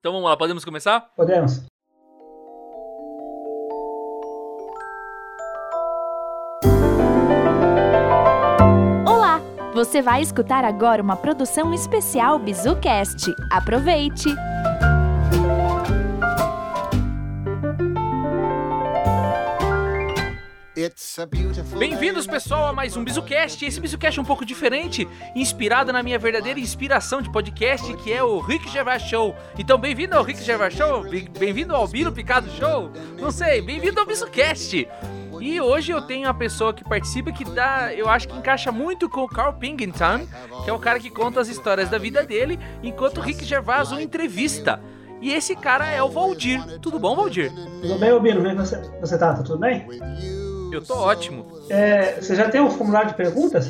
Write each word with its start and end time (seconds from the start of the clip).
Então 0.00 0.12
vamos 0.12 0.28
lá, 0.28 0.36
podemos 0.36 0.64
começar? 0.64 1.10
Podemos. 1.16 1.66
Olá! 9.06 9.40
Você 9.74 10.00
vai 10.00 10.22
escutar 10.22 10.64
agora 10.64 11.02
uma 11.02 11.16
produção 11.16 11.74
especial 11.74 12.38
BizuCast. 12.38 13.34
Aproveite! 13.50 14.28
Bem-vindos, 21.78 22.26
pessoal, 22.26 22.66
a 22.66 22.72
mais 22.72 22.96
um 22.96 23.04
BizuCast. 23.04 23.64
Esse 23.64 23.80
BizuCast 23.80 24.18
é 24.18 24.22
um 24.22 24.24
pouco 24.24 24.44
diferente, 24.44 25.06
inspirado 25.34 25.92
na 25.92 26.02
minha 26.02 26.18
verdadeira 26.18 26.58
inspiração 26.58 27.20
de 27.20 27.30
podcast, 27.30 27.94
que 27.98 28.12
é 28.12 28.22
o 28.22 28.38
Rick 28.40 28.68
Gervais 28.70 29.02
Show. 29.02 29.34
Então, 29.58 29.78
bem-vindo 29.78 30.16
ao 30.16 30.22
Rick 30.22 30.42
Gervais 30.42 30.74
Show, 30.74 31.04
bem-vindo 31.38 31.74
ao 31.74 31.86
Biro 31.86 32.12
Picado 32.12 32.50
Show, 32.52 32.90
não 33.18 33.30
sei, 33.30 33.60
bem-vindo 33.60 34.00
ao 34.00 34.06
BizuCast. 34.06 34.88
E 35.40 35.60
hoje 35.60 35.92
eu 35.92 36.02
tenho 36.02 36.26
uma 36.26 36.34
pessoa 36.34 36.74
que 36.74 36.82
participa 36.82 37.30
que 37.30 37.44
dá, 37.44 37.94
eu 37.94 38.08
acho 38.08 38.26
que 38.26 38.36
encaixa 38.36 38.72
muito 38.72 39.08
com 39.08 39.22
o 39.22 39.28
Carl 39.28 39.52
Pingington, 39.52 40.26
que 40.64 40.70
é 40.70 40.72
o 40.72 40.78
cara 40.78 40.98
que 40.98 41.10
conta 41.10 41.40
as 41.40 41.48
histórias 41.48 41.88
da 41.88 41.98
vida 41.98 42.24
dele, 42.24 42.58
enquanto 42.82 43.18
o 43.18 43.20
Rick 43.20 43.44
Gervais 43.44 43.92
o 43.92 44.00
entrevista. 44.00 44.80
E 45.20 45.32
esse 45.32 45.54
cara 45.56 45.86
é 45.90 46.02
o 46.02 46.08
Valdir. 46.08 46.62
Tudo 46.80 46.98
bom, 46.98 47.16
Valdir? 47.16 47.52
Tudo 47.82 47.98
bem, 47.98 48.10
Albino? 48.10 48.36
Como 48.36 48.48
é 48.48 48.54
você, 48.54 48.80
você 49.00 49.18
tá? 49.18 49.34
Tá 49.34 49.42
tudo 49.42 49.58
bem? 49.58 49.86
Eu 50.72 50.84
tô 50.84 50.94
ótimo. 50.94 51.46
É, 51.70 52.20
você 52.20 52.34
já 52.34 52.48
tem 52.50 52.60
um 52.60 52.70
formulário 52.70 53.10
de 53.10 53.16
perguntas? 53.16 53.68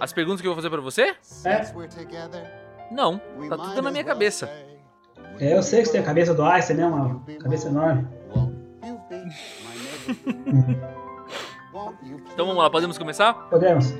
As 0.00 0.12
perguntas 0.12 0.40
que 0.40 0.46
eu 0.46 0.52
vou 0.52 0.56
fazer 0.56 0.70
pra 0.70 0.80
você? 0.80 1.14
É. 1.44 1.60
Não, 2.90 3.20
tá 3.48 3.56
tudo 3.56 3.82
na 3.82 3.90
minha 3.90 4.04
cabeça. 4.04 4.48
É, 5.38 5.56
eu 5.56 5.62
sei 5.62 5.80
que 5.80 5.86
você 5.86 5.92
tem 5.92 6.00
a 6.00 6.04
cabeça 6.04 6.34
do 6.34 6.42
Einstein, 6.42 6.76
né? 6.76 6.86
Uma 6.86 7.20
cabeça 7.40 7.68
enorme. 7.68 8.06
Então 12.32 12.46
vamos 12.46 12.56
lá, 12.56 12.70
podemos 12.70 12.98
começar? 12.98 13.32
Podemos. 13.48 13.94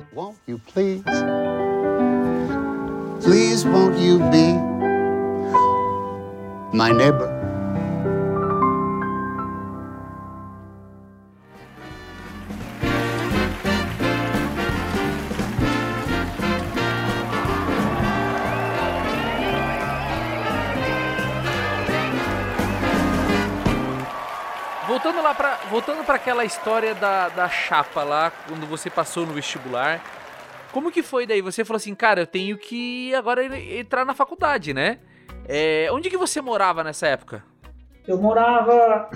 Please 3.23 3.67
won't 3.69 3.97
you 4.03 4.19
be 4.31 4.55
my 6.73 6.93
neighbor? 6.93 7.40
Voltando 25.81 26.05
para 26.05 26.17
aquela 26.17 26.45
história 26.45 26.95
da, 26.95 27.31
da 27.31 27.49
chapa 27.49 28.05
lá, 28.05 28.31
quando 28.47 28.67
você 28.67 28.91
passou 28.91 29.25
no 29.25 29.33
vestibular. 29.33 30.03
Como 30.73 30.93
que 30.93 31.03
foi 31.03 31.27
daí? 31.27 31.41
Você 31.41 31.65
falou 31.65 31.79
assim, 31.79 31.95
cara, 31.95 32.21
eu 32.21 32.27
tenho 32.27 32.59
que 32.59 33.15
agora 33.15 33.43
entrar 33.57 34.05
na 34.05 34.13
faculdade, 34.13 34.75
né? 34.75 34.99
É, 35.49 35.89
onde 35.91 36.11
que 36.11 36.19
você 36.19 36.43
morava 36.43 36.85
nessa 36.85 37.07
época? 37.07 37.43
Eu 38.07 38.21
morava. 38.21 39.09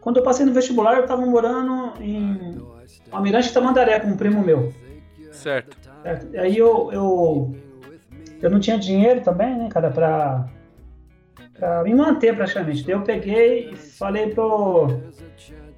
Quando 0.00 0.18
eu 0.18 0.22
passei 0.22 0.46
no 0.46 0.52
vestibular, 0.52 0.94
eu 0.94 1.06
tava 1.06 1.26
morando 1.26 1.94
em 2.00 2.64
Almirante 3.10 3.52
Tamandaré 3.52 3.98
com 3.98 4.08
um 4.08 4.16
primo 4.16 4.42
meu. 4.42 4.72
Certo. 5.32 5.76
certo? 6.04 6.38
Aí 6.38 6.56
eu, 6.56 6.92
eu. 6.92 7.56
Eu 8.40 8.50
não 8.50 8.60
tinha 8.60 8.78
dinheiro 8.78 9.20
também, 9.22 9.56
né, 9.58 9.68
cara, 9.68 9.90
pra. 9.90 10.48
Me 11.84 11.94
manter 11.94 12.34
praticamente. 12.34 12.84
Daí 12.84 12.94
eu 12.94 13.02
peguei 13.02 13.70
e 13.70 13.76
falei 13.76 14.28
pro. 14.28 15.00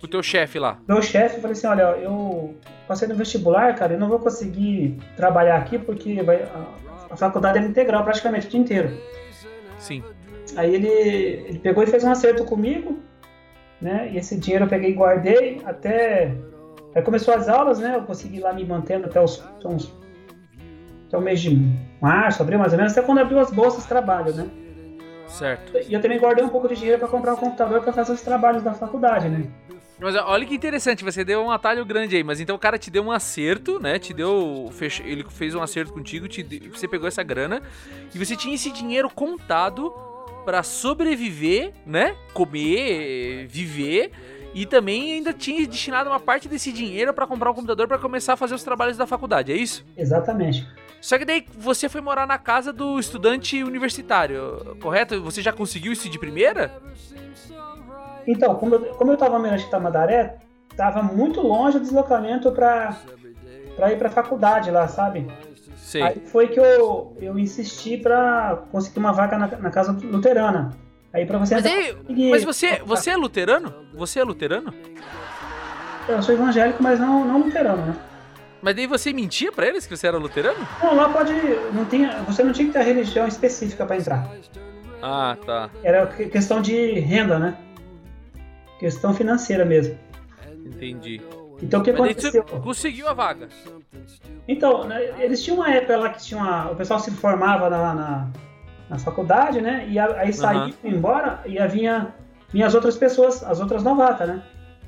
O 0.02 0.08
teu 0.08 0.22
chefe 0.22 0.58
lá. 0.58 0.78
Meu 0.88 1.02
chefe, 1.02 1.40
falei 1.40 1.52
assim: 1.52 1.66
olha, 1.66 1.82
eu 1.82 2.54
passei 2.88 3.06
no 3.06 3.14
vestibular, 3.14 3.74
cara, 3.74 3.94
eu 3.94 3.98
não 3.98 4.08
vou 4.08 4.18
conseguir 4.18 4.98
trabalhar 5.16 5.56
aqui 5.56 5.78
porque 5.78 6.22
vai, 6.22 6.42
a, 6.42 6.66
a 7.10 7.16
faculdade 7.16 7.58
é 7.58 7.62
integral 7.62 8.02
praticamente 8.02 8.46
o 8.46 8.50
dia 8.50 8.60
inteiro. 8.60 8.98
Sim. 9.78 10.02
Aí 10.56 10.74
ele, 10.74 10.88
ele 10.88 11.58
pegou 11.58 11.82
e 11.82 11.86
fez 11.86 12.04
um 12.04 12.10
acerto 12.10 12.44
comigo, 12.44 12.98
né? 13.80 14.10
E 14.12 14.16
esse 14.16 14.38
dinheiro 14.38 14.64
eu 14.64 14.68
peguei 14.68 14.90
e 14.90 14.94
guardei 14.94 15.60
até. 15.64 16.34
Aí 16.94 17.02
começou 17.02 17.34
as 17.34 17.48
aulas, 17.48 17.78
né? 17.78 17.96
Eu 17.96 18.02
consegui 18.02 18.40
lá 18.40 18.52
me 18.52 18.64
mantendo 18.64 19.06
até 19.06 19.20
os. 19.20 19.40
Até, 19.40 19.68
uns, 19.68 19.92
até 21.08 21.18
o 21.18 21.20
mês 21.20 21.40
de 21.40 21.60
março, 22.00 22.42
abril 22.42 22.58
mais 22.58 22.72
ou 22.72 22.78
menos, 22.78 22.92
até 22.92 23.02
quando 23.02 23.18
abriu 23.18 23.38
as 23.38 23.50
bolsas 23.50 23.82
de 23.82 23.88
trabalho, 23.88 24.34
né? 24.34 24.48
Certo. 25.34 25.76
E 25.88 25.92
eu 25.92 26.00
também 26.00 26.18
guardei 26.18 26.44
um 26.44 26.48
pouco 26.48 26.68
de 26.68 26.76
dinheiro 26.76 26.98
para 26.98 27.08
comprar 27.08 27.34
um 27.34 27.36
computador 27.36 27.82
para 27.82 27.92
fazer 27.92 28.12
os 28.12 28.22
trabalhos 28.22 28.62
da 28.62 28.72
faculdade, 28.72 29.28
né? 29.28 29.44
Mas 29.98 30.14
olha 30.16 30.44
que 30.44 30.54
interessante, 30.54 31.02
você 31.02 31.24
deu 31.24 31.42
um 31.42 31.50
atalho 31.50 31.84
grande 31.84 32.16
aí, 32.16 32.22
mas 32.22 32.40
então 32.40 32.54
o 32.54 32.58
cara 32.58 32.78
te 32.78 32.90
deu 32.90 33.02
um 33.02 33.10
acerto, 33.10 33.80
né? 33.80 33.98
Te 33.98 34.12
deu. 34.12 34.68
Fech... 34.72 35.02
Ele 35.04 35.24
fez 35.28 35.54
um 35.54 35.62
acerto 35.62 35.92
contigo, 35.92 36.28
te... 36.28 36.42
você 36.72 36.86
pegou 36.86 37.08
essa 37.08 37.22
grana 37.22 37.62
e 38.14 38.18
você 38.18 38.36
tinha 38.36 38.54
esse 38.54 38.70
dinheiro 38.70 39.08
contado 39.10 39.92
para 40.44 40.62
sobreviver, 40.62 41.72
né? 41.86 42.16
Comer, 42.32 43.46
viver. 43.48 44.12
E 44.54 44.64
também 44.66 45.14
ainda 45.14 45.32
tinha 45.32 45.66
destinado 45.66 46.10
uma 46.10 46.20
parte 46.20 46.48
desse 46.48 46.72
dinheiro 46.72 47.12
para 47.12 47.26
comprar 47.26 47.50
um 47.50 47.54
computador 47.54 47.88
para 47.88 47.98
começar 47.98 48.34
a 48.34 48.36
fazer 48.36 48.54
os 48.54 48.62
trabalhos 48.62 48.96
da 48.96 49.04
faculdade, 49.04 49.50
é 49.50 49.56
isso? 49.56 49.84
Exatamente. 49.96 50.64
Só 51.04 51.18
que 51.18 51.26
daí 51.26 51.44
você 51.54 51.86
foi 51.86 52.00
morar 52.00 52.26
na 52.26 52.38
casa 52.38 52.72
do 52.72 52.98
estudante 52.98 53.62
universitário, 53.62 54.74
correto? 54.80 55.20
Você 55.20 55.42
já 55.42 55.52
conseguiu 55.52 55.92
isso 55.92 56.08
de 56.08 56.18
primeira? 56.18 56.72
Então, 58.26 58.54
como 58.54 58.76
eu, 58.76 58.80
como 58.94 59.12
eu 59.12 59.16
tava 59.18 59.38
no 59.38 59.70
Tamandaré, 59.70 60.38
tava 60.74 61.02
muito 61.02 61.42
longe 61.42 61.76
o 61.76 61.80
deslocamento 61.80 62.50
para 62.52 62.96
para 63.76 63.92
ir 63.92 63.98
para 63.98 64.08
faculdade 64.08 64.70
lá, 64.70 64.88
sabe? 64.88 65.30
Sim. 65.76 66.00
Aí 66.00 66.22
foi 66.24 66.48
que 66.48 66.58
eu, 66.58 67.14
eu 67.20 67.38
insisti 67.38 67.98
para 67.98 68.62
conseguir 68.72 68.98
uma 68.98 69.12
vaga 69.12 69.36
na, 69.36 69.46
na 69.46 69.70
casa 69.70 69.92
luterana. 69.92 70.74
Aí 71.12 71.26
para 71.26 71.36
você 71.36 71.56
Mas, 71.56 71.66
aí, 71.66 72.30
mas 72.30 72.44
você, 72.44 72.80
você 72.82 73.10
é 73.10 73.16
luterano? 73.16 73.74
Você 73.92 74.20
é 74.20 74.24
luterano? 74.24 74.72
Eu 76.08 76.22
sou 76.22 76.34
evangélico, 76.34 76.82
mas 76.82 76.98
não, 76.98 77.26
não 77.26 77.40
luterano, 77.40 77.84
né? 77.88 77.94
Mas 78.64 78.74
daí 78.74 78.86
você 78.86 79.12
mentia 79.12 79.52
para 79.52 79.66
eles 79.66 79.86
que 79.86 79.94
você 79.94 80.06
era 80.06 80.16
luterano? 80.16 80.66
Não, 80.82 80.96
lá 80.96 81.10
pode. 81.10 81.34
Não 81.74 81.84
tinha, 81.84 82.22
você 82.22 82.42
não 82.42 82.50
tinha 82.50 82.66
que 82.66 82.72
ter 82.72 82.82
religião 82.82 83.28
específica 83.28 83.84
para 83.84 83.98
entrar. 83.98 84.26
Ah, 85.02 85.36
tá. 85.44 85.68
Era 85.82 86.06
questão 86.06 86.62
de 86.62 86.98
renda, 86.98 87.38
né? 87.38 87.58
Questão 88.78 89.12
financeira 89.12 89.66
mesmo. 89.66 89.98
Entendi. 90.64 91.20
Então 91.62 91.80
o 91.80 91.84
que 91.84 91.92
Mas 91.92 92.00
aconteceu? 92.00 92.42
conseguiu 92.42 93.06
a 93.06 93.12
vaga. 93.12 93.48
Então, 94.48 94.84
né, 94.84 95.12
eles 95.22 95.42
tinham 95.42 95.58
uma 95.58 95.70
época 95.70 95.98
lá 95.98 96.08
que 96.08 96.24
tinha 96.24 96.40
uma, 96.40 96.70
o 96.70 96.76
pessoal 96.76 96.98
se 96.98 97.10
formava 97.10 97.68
na, 97.68 97.94
na, 97.94 98.30
na 98.88 98.98
faculdade, 98.98 99.60
né? 99.60 99.86
E 99.90 99.98
aí 99.98 100.32
saía, 100.32 100.72
ia 100.82 100.90
embora 100.90 101.42
e 101.44 101.58
havia 101.58 102.14
vinha 102.50 102.66
as 102.66 102.74
outras 102.74 102.96
pessoas, 102.96 103.42
as 103.42 103.60
outras 103.60 103.82
novatas, 103.82 104.26
né? 104.28 104.42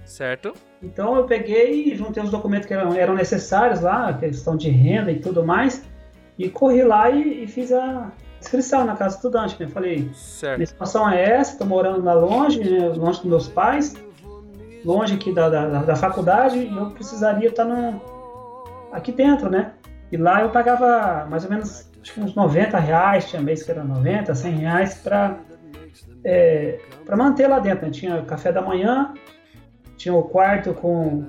Certo? 0.06 0.54
Então 0.82 1.16
eu 1.16 1.24
peguei 1.24 1.92
e 1.92 1.96
juntei 1.96 2.22
os 2.22 2.30
documentos 2.30 2.66
que 2.66 2.72
eram, 2.72 2.94
eram 2.94 3.14
necessários 3.14 3.80
lá, 3.80 4.12
questão 4.14 4.56
de 4.56 4.70
renda 4.70 5.10
e 5.10 5.18
tudo 5.18 5.44
mais, 5.44 5.84
e 6.38 6.48
corri 6.48 6.82
lá 6.82 7.10
e, 7.10 7.44
e 7.44 7.46
fiz 7.48 7.72
a 7.72 8.10
inscrição 8.40 8.84
na 8.84 8.94
casa 8.96 9.16
estudante, 9.16 9.56
né? 9.58 9.66
Falei, 9.68 10.08
Certo. 10.14 10.58
minha 10.58 10.66
situação 10.66 11.08
é 11.10 11.22
essa, 11.22 11.58
tô 11.58 11.64
morando 11.64 12.04
lá 12.04 12.14
longe, 12.14 12.62
né, 12.62 12.88
longe 12.88 13.18
dos 13.20 13.24
meus 13.28 13.48
pais, 13.48 13.94
longe 14.84 15.14
aqui 15.14 15.32
da, 15.32 15.48
da, 15.48 15.68
da- 15.68 15.82
da 15.82 15.96
faculdade, 15.96 16.58
e 16.58 16.76
eu 16.76 16.90
precisaria 16.90 17.48
estar 17.48 17.64
no, 17.64 18.00
aqui 18.92 19.10
dentro, 19.10 19.50
né? 19.50 19.72
E 20.12 20.16
lá 20.16 20.42
eu 20.42 20.50
pagava 20.50 21.26
mais 21.28 21.42
ou 21.44 21.50
menos 21.50 21.90
acho 22.00 22.14
que 22.14 22.20
uns 22.20 22.36
90 22.36 22.78
reais, 22.78 23.28
tinha 23.28 23.42
mês 23.42 23.64
que 23.64 23.70
era 23.72 23.82
90, 23.82 24.32
100 24.32 24.52
reais 24.52 24.94
para 24.94 25.38
é, 26.24 26.78
manter 27.16 27.48
lá 27.48 27.58
dentro. 27.58 27.86
Né? 27.86 27.92
Tinha 27.92 28.22
café 28.22 28.52
da 28.52 28.62
manhã, 28.62 29.12
tinha 29.96 30.14
o 30.14 30.22
quarto 30.22 30.72
com, 30.74 31.26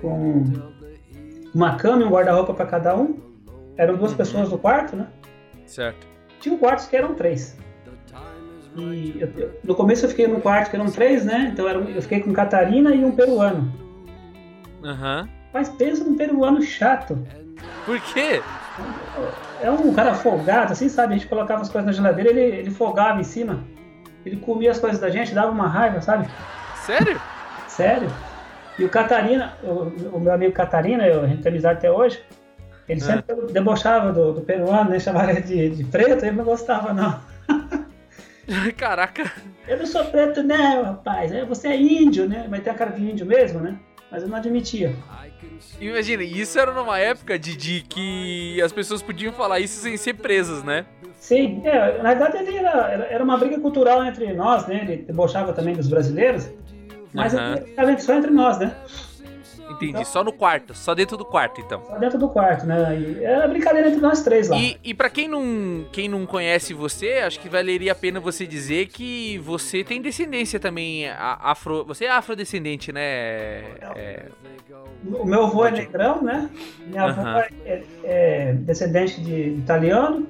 com 0.00 0.44
uma 1.54 1.76
cama 1.76 2.02
e 2.02 2.04
um 2.04 2.10
guarda-roupa 2.10 2.54
para 2.54 2.66
cada 2.66 2.96
um. 2.96 3.18
Eram 3.76 3.96
duas 3.96 4.12
pessoas 4.14 4.50
no 4.50 4.58
quarto, 4.58 4.96
né? 4.96 5.06
Certo. 5.66 6.06
Tinha 6.40 6.56
quartos 6.58 6.86
que 6.86 6.96
eram 6.96 7.14
três. 7.14 7.56
E 8.76 9.16
eu- 9.20 9.28
eu- 9.36 9.60
no 9.64 9.74
começo 9.74 10.04
eu 10.04 10.10
fiquei 10.10 10.26
num 10.28 10.40
quarto 10.40 10.70
que 10.70 10.76
eram 10.76 10.86
três, 10.86 11.24
né? 11.24 11.50
Então 11.52 11.68
era 11.68 11.78
eu 11.78 12.02
fiquei 12.02 12.20
com 12.20 12.32
Catarina 12.32 12.94
e 12.94 13.04
um 13.04 13.12
peruano. 13.12 13.72
Aham. 14.84 15.28
Mas 15.52 15.68
pensa 15.68 16.04
num 16.04 16.16
peruano 16.16 16.62
chato. 16.62 17.18
Por 17.84 18.00
quê? 18.00 18.40
É 19.60 19.70
um 19.70 19.92
cara 19.92 20.14
folgado, 20.14 20.72
assim, 20.72 20.88
sabe? 20.88 21.14
A 21.14 21.16
gente 21.16 21.28
colocava 21.28 21.62
as 21.62 21.68
coisas 21.68 21.86
na 21.86 21.92
geladeira, 21.92 22.30
ele, 22.30 22.40
ele 22.56 22.70
folgava 22.70 23.20
em 23.20 23.24
cima. 23.24 23.64
Ele 24.24 24.36
comia 24.36 24.70
as 24.70 24.78
coisas 24.78 25.00
da 25.00 25.10
gente, 25.10 25.34
dava 25.34 25.50
uma 25.50 25.66
raiva, 25.66 26.00
sabe? 26.00 26.28
Sério? 26.76 27.20
Sério. 27.80 28.10
E 28.78 28.84
o 28.84 28.88
Catarina, 28.88 29.54
o, 29.62 30.16
o 30.16 30.20
meu 30.20 30.32
amigo 30.32 30.52
Catarina, 30.52 31.06
eu, 31.06 31.22
a 31.22 31.26
gente 31.26 31.42
tem 31.42 31.50
amizade 31.50 31.78
até 31.78 31.90
hoje, 31.90 32.22
ele 32.88 33.00
É. 33.00 33.04
sempre 33.04 33.34
debochava 33.52 34.12
do, 34.12 34.32
do 34.34 34.40
peruano, 34.42 34.90
né? 34.90 34.98
Chamava 34.98 35.30
ele 35.30 35.40
de, 35.40 35.70
de 35.70 35.84
preto, 35.84 36.24
ele 36.24 36.36
não 36.36 36.44
gostava, 36.44 36.92
não. 36.92 37.20
Caraca. 38.76 39.30
Eu 39.68 39.78
não 39.78 39.86
sou 39.86 40.04
preto, 40.06 40.42
não, 40.42 40.82
rapaz. 40.84 41.30
É, 41.32 41.44
você 41.44 41.68
é 41.68 41.76
índio, 41.76 42.28
né? 42.28 42.46
Vai 42.50 42.60
ter 42.60 42.70
a 42.70 42.74
cara 42.74 42.90
de 42.90 43.02
índio 43.02 43.24
mesmo, 43.24 43.60
né? 43.60 43.76
Mas 44.10 44.22
eu 44.22 44.28
não 44.28 44.36
admitia. 44.36 44.94
Imagina, 45.80 46.22
isso 46.22 46.58
era 46.58 46.72
numa 46.72 46.98
época, 46.98 47.38
Didi, 47.38 47.84
que 47.88 48.60
as 48.60 48.72
pessoas 48.72 49.02
podiam 49.02 49.32
falar 49.32 49.60
isso 49.60 49.80
sem 49.80 49.96
ser 49.96 50.14
presas, 50.14 50.64
né? 50.64 50.84
Sim, 51.14 51.62
é, 51.64 52.02
na 52.02 52.14
verdade 52.14 52.38
ele 52.38 52.56
era, 52.56 53.06
era 53.10 53.22
uma 53.22 53.36
briga 53.36 53.60
cultural 53.60 54.04
entre 54.04 54.32
nós, 54.32 54.66
né? 54.66 54.80
Ele 54.82 54.96
debochava 55.04 55.52
também 55.52 55.74
dos 55.74 55.86
brasileiros, 55.86 56.48
mas 57.12 57.34
ele 57.34 57.60
ficava 57.66 57.98
só 57.98 58.14
entre 58.14 58.30
nós, 58.30 58.58
né? 58.58 58.74
Entendi, 59.70 60.04
só 60.04 60.24
no 60.24 60.32
quarto, 60.32 60.74
só 60.74 60.94
dentro 60.94 61.16
do 61.16 61.24
quarto, 61.24 61.60
então. 61.60 61.82
Só 61.86 61.96
dentro 61.96 62.18
do 62.18 62.28
quarto, 62.28 62.66
né? 62.66 62.98
E 62.98 63.24
era 63.24 63.46
brincadeira 63.46 63.88
entre 63.88 64.00
nós 64.00 64.20
três 64.22 64.48
lá. 64.48 64.56
E, 64.56 64.76
e 64.82 64.92
para 64.92 65.08
quem 65.08 65.28
não, 65.28 65.86
quem 65.92 66.08
não 66.08 66.26
conhece 66.26 66.74
você, 66.74 67.22
acho 67.24 67.38
que 67.38 67.48
valeria 67.48 67.92
a 67.92 67.94
pena 67.94 68.18
você 68.18 68.46
dizer 68.46 68.88
que 68.88 69.38
você 69.38 69.84
tem 69.84 70.02
descendência 70.02 70.58
também 70.58 71.08
afro. 71.08 71.84
Você 71.84 72.06
é 72.06 72.10
afrodescendente, 72.10 72.92
né? 72.92 73.00
É, 73.94 74.26
O 75.04 75.24
meu 75.24 75.44
avô 75.44 75.64
é 75.64 75.70
negrão, 75.70 76.20
né? 76.20 76.50
Minha 76.86 77.04
avó 77.04 77.38
é, 77.64 77.82
é 78.02 78.52
descendente 78.54 79.20
de 79.20 79.50
italiano. 79.50 80.26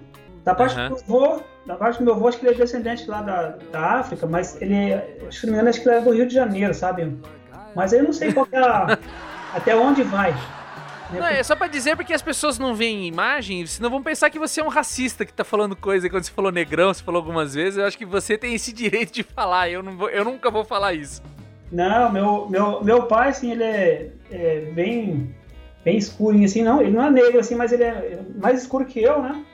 Da 0.50 0.54
parte 0.56 0.76
Aham. 0.76 0.88
do 0.88 0.96
meu 1.06 1.24
avô, 1.24 1.42
da 1.64 1.76
parte 1.76 1.98
do 1.98 2.04
meu 2.04 2.14
avô, 2.14 2.26
acho 2.26 2.38
que 2.40 2.44
ele 2.44 2.54
é 2.54 2.58
descendente 2.58 3.08
lá 3.08 3.22
da, 3.22 3.56
da 3.70 3.80
África, 4.00 4.26
mas 4.26 4.60
ele, 4.60 4.94
acho 5.28 5.40
que 5.40 5.46
não 5.46 5.52
me 5.52 5.58
engano, 5.58 5.68
acho 5.68 5.80
que 5.80 5.88
ele 5.88 5.96
é 5.96 6.00
do 6.00 6.10
Rio 6.10 6.26
de 6.26 6.34
Janeiro, 6.34 6.74
sabe? 6.74 7.16
Mas 7.76 7.92
eu 7.92 8.02
não 8.02 8.12
sei 8.12 8.32
qual 8.32 8.44
que 8.44 8.56
é 8.56 8.58
a, 8.58 8.98
até 9.54 9.76
onde 9.76 10.02
vai. 10.02 10.32
né? 10.32 11.20
Não, 11.20 11.26
é 11.26 11.40
só 11.44 11.54
pra 11.54 11.68
dizer 11.68 11.94
porque 11.94 12.12
as 12.12 12.20
pessoas 12.20 12.58
não 12.58 12.74
veem 12.74 13.06
imagem, 13.06 13.64
senão 13.64 13.88
vão 13.88 14.02
pensar 14.02 14.28
que 14.28 14.40
você 14.40 14.60
é 14.60 14.64
um 14.64 14.68
racista 14.68 15.24
que 15.24 15.32
tá 15.32 15.44
falando 15.44 15.76
coisa. 15.76 16.08
E 16.08 16.10
quando 16.10 16.24
você 16.24 16.32
falou 16.32 16.50
negrão, 16.50 16.92
você 16.92 17.04
falou 17.04 17.20
algumas 17.20 17.54
vezes, 17.54 17.78
eu 17.78 17.86
acho 17.86 17.96
que 17.96 18.04
você 18.04 18.36
tem 18.36 18.52
esse 18.52 18.72
direito 18.74 19.12
de 19.12 19.22
falar. 19.22 19.70
Eu, 19.70 19.84
não 19.84 19.96
vou, 19.96 20.10
eu 20.10 20.24
nunca 20.24 20.50
vou 20.50 20.64
falar 20.64 20.94
isso. 20.94 21.22
Não, 21.70 22.10
meu, 22.10 22.48
meu, 22.50 22.82
meu 22.82 23.02
pai, 23.04 23.28
assim, 23.28 23.52
ele 23.52 23.62
é, 23.62 24.10
é 24.32 24.60
bem, 24.74 25.32
bem 25.84 25.96
escurinho, 25.96 26.44
assim, 26.44 26.64
não, 26.64 26.80
ele 26.80 26.90
não 26.90 27.04
é 27.04 27.10
negro, 27.12 27.38
assim, 27.38 27.54
mas 27.54 27.70
ele 27.70 27.84
é 27.84 28.18
mais 28.34 28.62
escuro 28.62 28.84
que 28.84 29.00
eu, 29.00 29.22
né? 29.22 29.44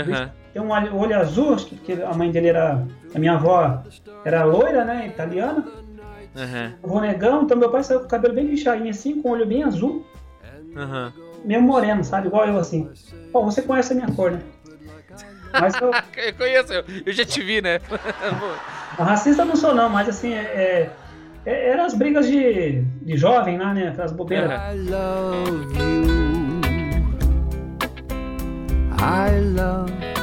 Aham. 0.00 0.30
Tem 0.52 0.62
um 0.62 0.70
olho, 0.70 0.96
olho 0.96 1.16
azul, 1.18 1.54
acho 1.54 1.66
que 1.66 1.74
porque 1.76 1.92
a 1.92 2.12
mãe 2.14 2.30
dele 2.30 2.48
era, 2.48 2.82
a 3.14 3.18
minha 3.18 3.34
avó 3.34 3.82
era 4.24 4.44
loira, 4.44 4.84
né, 4.84 5.06
italiana, 5.06 5.64
o 6.82 6.86
avô 6.86 7.00
negão, 7.00 7.42
então 7.42 7.56
meu 7.56 7.70
pai 7.70 7.82
saiu 7.84 8.00
com 8.00 8.06
o 8.06 8.08
cabelo 8.08 8.34
bem 8.34 8.46
bichadinho, 8.46 8.90
assim, 8.90 9.20
com 9.20 9.28
o 9.28 9.32
olho 9.32 9.46
bem 9.46 9.62
azul, 9.64 10.04
Aham. 10.76 11.12
meio 11.44 11.62
moreno, 11.62 12.02
sabe, 12.04 12.28
igual 12.28 12.46
eu, 12.46 12.58
assim. 12.58 12.88
Bom, 13.32 13.44
você 13.44 13.62
conhece 13.62 13.92
a 13.92 13.96
minha 13.96 14.10
cor, 14.12 14.32
né? 14.32 14.40
Mas 15.52 15.74
eu, 15.80 15.90
Eu 16.16 16.34
conheço, 16.34 16.72
eu, 16.72 16.84
eu 17.06 17.12
já 17.12 17.24
te 17.24 17.42
vi, 17.42 17.60
né? 17.62 17.78
racista 18.98 19.44
não 19.44 19.56
sou 19.56 19.74
não, 19.74 19.88
mas 19.88 20.08
assim, 20.08 20.32
é, 20.32 20.38
é, 20.40 20.90
é- 21.44 21.68
eram 21.70 21.84
as 21.84 21.94
brigas 21.94 22.26
de, 22.26 22.82
de 22.82 23.16
jovem 23.16 23.58
lá, 23.58 23.72
né, 23.74 23.88
aquelas 23.88 24.12
bobeiras. 24.12 24.50
Aham. 24.50 26.65
I 28.98 29.38
love 29.38 29.90
you. 29.90 30.16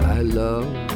I 0.00 0.20
love 0.22 0.89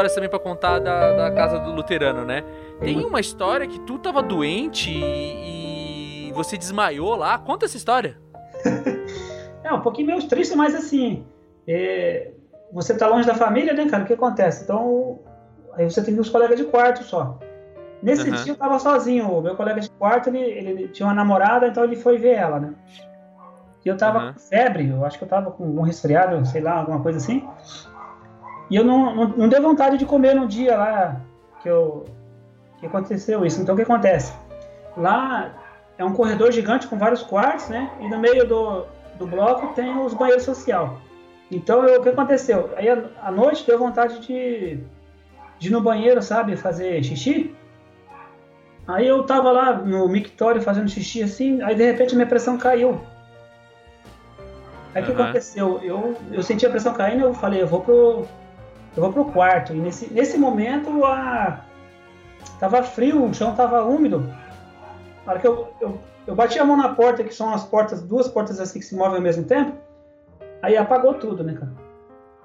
histórias 0.00 0.14
também 0.14 0.30
pra 0.30 0.38
contar 0.38 0.78
da, 0.78 1.12
da 1.12 1.30
casa 1.30 1.58
do 1.58 1.72
luterano, 1.72 2.24
né? 2.24 2.42
Tem 2.80 3.04
uma 3.04 3.20
história 3.20 3.66
que 3.66 3.78
tu 3.80 3.98
tava 3.98 4.22
doente 4.22 4.90
e, 4.90 6.28
e 6.28 6.32
você 6.32 6.56
desmaiou 6.56 7.16
lá. 7.16 7.38
Conta 7.38 7.66
essa 7.66 7.76
história. 7.76 8.16
É 9.62 9.74
um 9.74 9.82
pouquinho 9.82 10.06
meio 10.06 10.26
triste, 10.26 10.56
mas 10.56 10.74
assim, 10.74 11.24
é, 11.68 12.32
você 12.72 12.96
tá 12.96 13.06
longe 13.06 13.26
da 13.26 13.34
família, 13.34 13.74
né, 13.74 13.86
cara? 13.88 14.02
O 14.02 14.06
que 14.06 14.14
acontece? 14.14 14.64
Então, 14.64 15.20
aí 15.74 15.88
você 15.88 16.02
tem 16.02 16.18
os 16.18 16.30
colegas 16.30 16.56
de 16.56 16.64
quarto 16.64 17.04
só. 17.04 17.38
Nesse 18.02 18.30
Aham. 18.30 18.42
dia 18.42 18.52
eu 18.54 18.56
tava 18.56 18.78
sozinho, 18.78 19.30
o 19.30 19.42
meu 19.42 19.54
colega 19.54 19.78
de 19.78 19.90
quarto, 19.90 20.30
ele, 20.30 20.40
ele 20.40 20.88
tinha 20.88 21.06
uma 21.06 21.14
namorada, 21.14 21.68
então 21.68 21.84
ele 21.84 21.94
foi 21.94 22.16
ver 22.16 22.36
ela, 22.36 22.58
né? 22.58 22.74
E 23.84 23.88
eu 23.88 23.98
tava 23.98 24.18
Aham. 24.18 24.32
com 24.32 24.40
febre, 24.40 24.88
eu 24.88 25.04
acho 25.04 25.18
que 25.18 25.24
eu 25.24 25.28
tava 25.28 25.50
com 25.50 25.64
um 25.64 25.82
resfriado, 25.82 26.44
sei 26.46 26.62
lá, 26.62 26.78
alguma 26.78 27.02
coisa 27.02 27.18
assim. 27.18 27.46
E 28.70 28.76
eu 28.76 28.84
não, 28.84 29.14
não, 29.14 29.28
não 29.28 29.48
deu 29.48 29.60
vontade 29.60 29.98
de 29.98 30.06
comer 30.06 30.34
no 30.34 30.46
dia 30.46 30.76
lá 30.76 31.20
que 31.60 31.68
eu 31.68 32.04
que 32.78 32.86
aconteceu 32.86 33.44
isso. 33.44 33.60
Então 33.60 33.74
o 33.74 33.76
que 33.76 33.82
acontece? 33.82 34.32
Lá 34.96 35.50
é 35.98 36.04
um 36.04 36.14
corredor 36.14 36.50
gigante 36.50 36.86
com 36.86 36.96
vários 36.96 37.22
quartos, 37.22 37.68
né? 37.68 37.90
E 38.00 38.08
no 38.08 38.18
meio 38.18 38.46
do, 38.46 38.86
do 39.18 39.26
bloco 39.26 39.74
tem 39.74 39.98
os 39.98 40.14
banheiros 40.14 40.44
social. 40.44 40.98
Então 41.50 41.84
eu- 41.84 42.00
o 42.00 42.02
que 42.02 42.08
aconteceu? 42.08 42.70
Aí 42.76 42.88
à 42.88 43.30
noite 43.30 43.66
deu 43.66 43.78
vontade 43.78 44.20
de, 44.20 44.78
de 45.58 45.68
ir 45.68 45.70
no 45.70 45.80
banheiro, 45.82 46.22
sabe, 46.22 46.56
fazer 46.56 47.02
xixi. 47.04 47.54
Aí 48.88 49.06
eu 49.06 49.22
tava 49.24 49.52
lá 49.52 49.72
no 49.74 50.08
mictório 50.08 50.62
fazendo 50.62 50.88
xixi 50.88 51.22
assim, 51.22 51.60
aí 51.62 51.74
de 51.74 51.84
repente 51.84 52.14
minha 52.14 52.26
pressão 52.26 52.56
caiu. 52.56 53.00
Aí 54.94 55.02
o 55.02 55.06
que 55.06 55.12
Aham. 55.12 55.22
aconteceu? 55.24 55.80
Eu, 55.82 56.16
eu 56.32 56.42
senti 56.42 56.64
a 56.66 56.70
pressão 56.70 56.94
caindo, 56.94 57.24
eu 57.24 57.34
falei, 57.34 57.62
eu 57.62 57.66
vou 57.66 57.82
pro, 57.82 58.26
eu 58.96 59.02
vou 59.02 59.12
pro 59.12 59.24
quarto. 59.26 59.72
E 59.72 59.76
nesse, 59.76 60.12
nesse 60.12 60.38
momento 60.38 61.04
a, 61.04 61.64
tava 62.58 62.82
frio, 62.82 63.24
o 63.24 63.34
chão 63.34 63.54
tava 63.54 63.82
úmido. 63.84 64.20
Na 65.24 65.32
hora 65.32 65.40
que 65.40 65.46
eu, 65.46 65.72
eu, 65.80 66.00
eu 66.26 66.34
bati 66.34 66.58
a 66.58 66.64
mão 66.64 66.76
na 66.76 66.90
porta, 66.94 67.22
que 67.24 67.34
são 67.34 67.52
as 67.52 67.64
portas, 67.64 68.02
duas 68.02 68.28
portas 68.28 68.58
assim 68.60 68.78
que 68.78 68.84
se 68.84 68.94
movem 68.94 69.16
ao 69.16 69.22
mesmo 69.22 69.44
tempo, 69.44 69.72
aí 70.62 70.76
apagou 70.76 71.14
tudo, 71.14 71.44
né, 71.44 71.54
cara? 71.54 71.72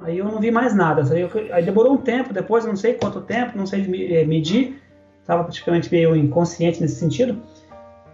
Aí 0.02 0.18
eu 0.18 0.26
não 0.26 0.40
vi 0.40 0.52
mais 0.52 0.76
nada. 0.76 1.02
Aí, 1.14 1.22
eu- 1.22 1.30
aí 1.54 1.64
demorou 1.64 1.94
um 1.94 1.98
tempo, 1.98 2.34
depois, 2.34 2.66
não 2.66 2.76
sei 2.76 2.96
quanto 2.96 3.22
tempo, 3.22 3.58
não 3.58 3.66
sei 3.66 3.82
eh, 4.14 4.26
medir, 4.26 4.82
tava 5.26 5.44
praticamente 5.44 5.90
meio 5.92 6.16
inconsciente 6.16 6.82
nesse 6.82 6.96
sentido. 6.96 7.42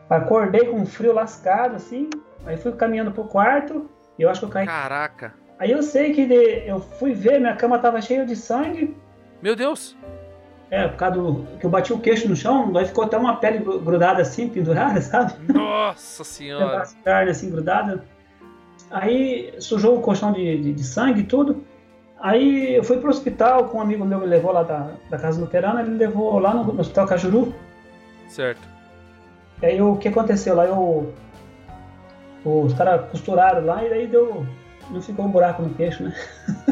Acordei 0.09 0.65
com 0.65 0.77
um 0.77 0.85
frio 0.85 1.13
lascado, 1.13 1.75
assim, 1.75 2.09
aí 2.45 2.55
fui 2.57 2.71
caminhando 2.73 3.11
pro 3.11 3.23
quarto, 3.23 3.89
e 4.19 4.21
eu 4.21 4.29
acho 4.29 4.41
que 4.41 4.45
eu 4.45 4.49
caí. 4.49 4.67
Caraca. 4.67 5.33
Aí 5.61 5.69
eu 5.71 5.83
sei 5.83 6.11
que 6.11 6.25
de- 6.25 6.63
eu 6.67 6.79
fui 6.79 7.13
ver, 7.13 7.39
minha 7.39 7.55
cama 7.55 7.77
tava 7.77 8.01
cheia 8.01 8.25
de 8.25 8.35
sangue, 8.35 8.97
Meu 9.43 9.55
Deus. 9.55 9.95
é, 10.71 10.87
por 10.87 10.97
causa 10.97 11.15
do, 11.21 11.45
que 11.59 11.65
eu 11.65 11.69
bati 11.69 11.93
o 11.93 11.99
queixo 11.99 12.27
no 12.27 12.35
chão, 12.35 12.75
aí 12.75 12.85
ficou 12.85 13.03
até 13.03 13.15
uma 13.15 13.35
pele 13.35 13.59
gru- 13.59 13.79
grudada 13.79 14.23
assim, 14.23 14.49
pendurada, 14.49 14.99
sabe? 15.05 15.33
Nossa 15.53 16.23
senhora. 16.23 16.83
carne 17.05 17.29
assim 17.29 17.51
grudada. 17.51 18.03
Aí 18.89 19.53
sujou 19.59 19.97
o 19.97 20.01
colchão 20.01 20.33
de, 20.33 20.57
de, 20.63 20.73
de 20.73 20.83
sangue 20.83 21.19
e 21.21 21.25
tudo. 21.25 21.63
Aí 22.19 22.73
eu 22.75 22.83
fui 22.83 22.97
pro 22.97 23.09
hospital 23.11 23.65
com 23.65 23.77
um 23.77 23.81
amigo 23.81 24.03
meu 24.03 24.19
me 24.19 24.25
levou 24.25 24.51
lá 24.51 24.63
da, 24.63 24.91
da 25.11 25.17
casa 25.19 25.39
luterana, 25.39 25.81
ele 25.81 25.91
me 25.91 25.97
levou 25.97 26.39
lá 26.39 26.53
no, 26.55 26.63
no 26.73 26.81
hospital 26.81 27.05
Cajuru. 27.07 27.53
Certo. 28.27 28.67
E 29.61 29.65
aí 29.67 29.81
o 29.81 29.95
que 29.97 30.07
aconteceu 30.07 30.55
lá? 30.55 30.65
Eu, 30.65 31.13
os 32.43 32.73
caras 32.73 33.09
costuraram 33.11 33.63
lá 33.65 33.85
e 33.85 33.89
daí 33.89 34.07
deu. 34.07 34.43
Não 34.91 35.01
ficou 35.01 35.25
um 35.25 35.31
buraco 35.31 35.63
no 35.63 35.73
queixo, 35.73 36.03
né? 36.03 36.13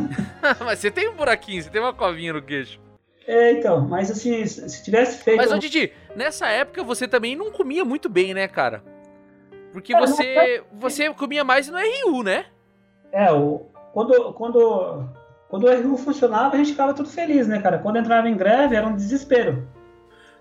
Mas 0.59 0.79
você 0.79 0.91
tem 0.91 1.07
um 1.09 1.15
buraquinho, 1.15 1.63
você 1.63 1.69
tem 1.69 1.81
uma 1.81 1.93
covinha 1.93 2.33
no 2.33 2.41
queixo. 2.41 2.79
É, 3.25 3.51
então, 3.51 3.88
mas 3.88 4.09
assim, 4.09 4.43
se 4.47 4.67
se 4.67 4.83
tivesse 4.83 5.23
feito. 5.23 5.38
Mas, 5.38 5.51
ô 5.51 5.59
Didi, 5.59 5.93
nessa 6.15 6.47
época 6.47 6.83
você 6.83 7.07
também 7.07 7.35
não 7.35 7.51
comia 7.51 7.85
muito 7.85 8.09
bem, 8.09 8.33
né, 8.33 8.47
cara? 8.47 8.83
Porque 9.71 9.93
Cara, 9.93 10.07
você, 10.07 10.63
você 10.73 11.13
comia 11.13 11.43
mais 11.43 11.69
no 11.69 11.77
RU, 11.77 12.23
né? 12.23 12.47
É, 13.11 13.31
o, 13.31 13.67
quando, 13.93 14.33
quando, 14.33 15.03
quando 15.47 15.65
o 15.65 15.81
RU 15.81 15.97
funcionava, 15.97 16.55
a 16.55 16.57
gente 16.57 16.71
ficava 16.71 16.91
tudo 16.91 17.07
feliz, 17.07 17.47
né, 17.47 17.61
cara? 17.61 17.77
Quando 17.77 17.97
entrava 17.97 18.27
em 18.27 18.35
greve, 18.35 18.75
era 18.75 18.88
um 18.88 18.95
desespero. 18.95 19.67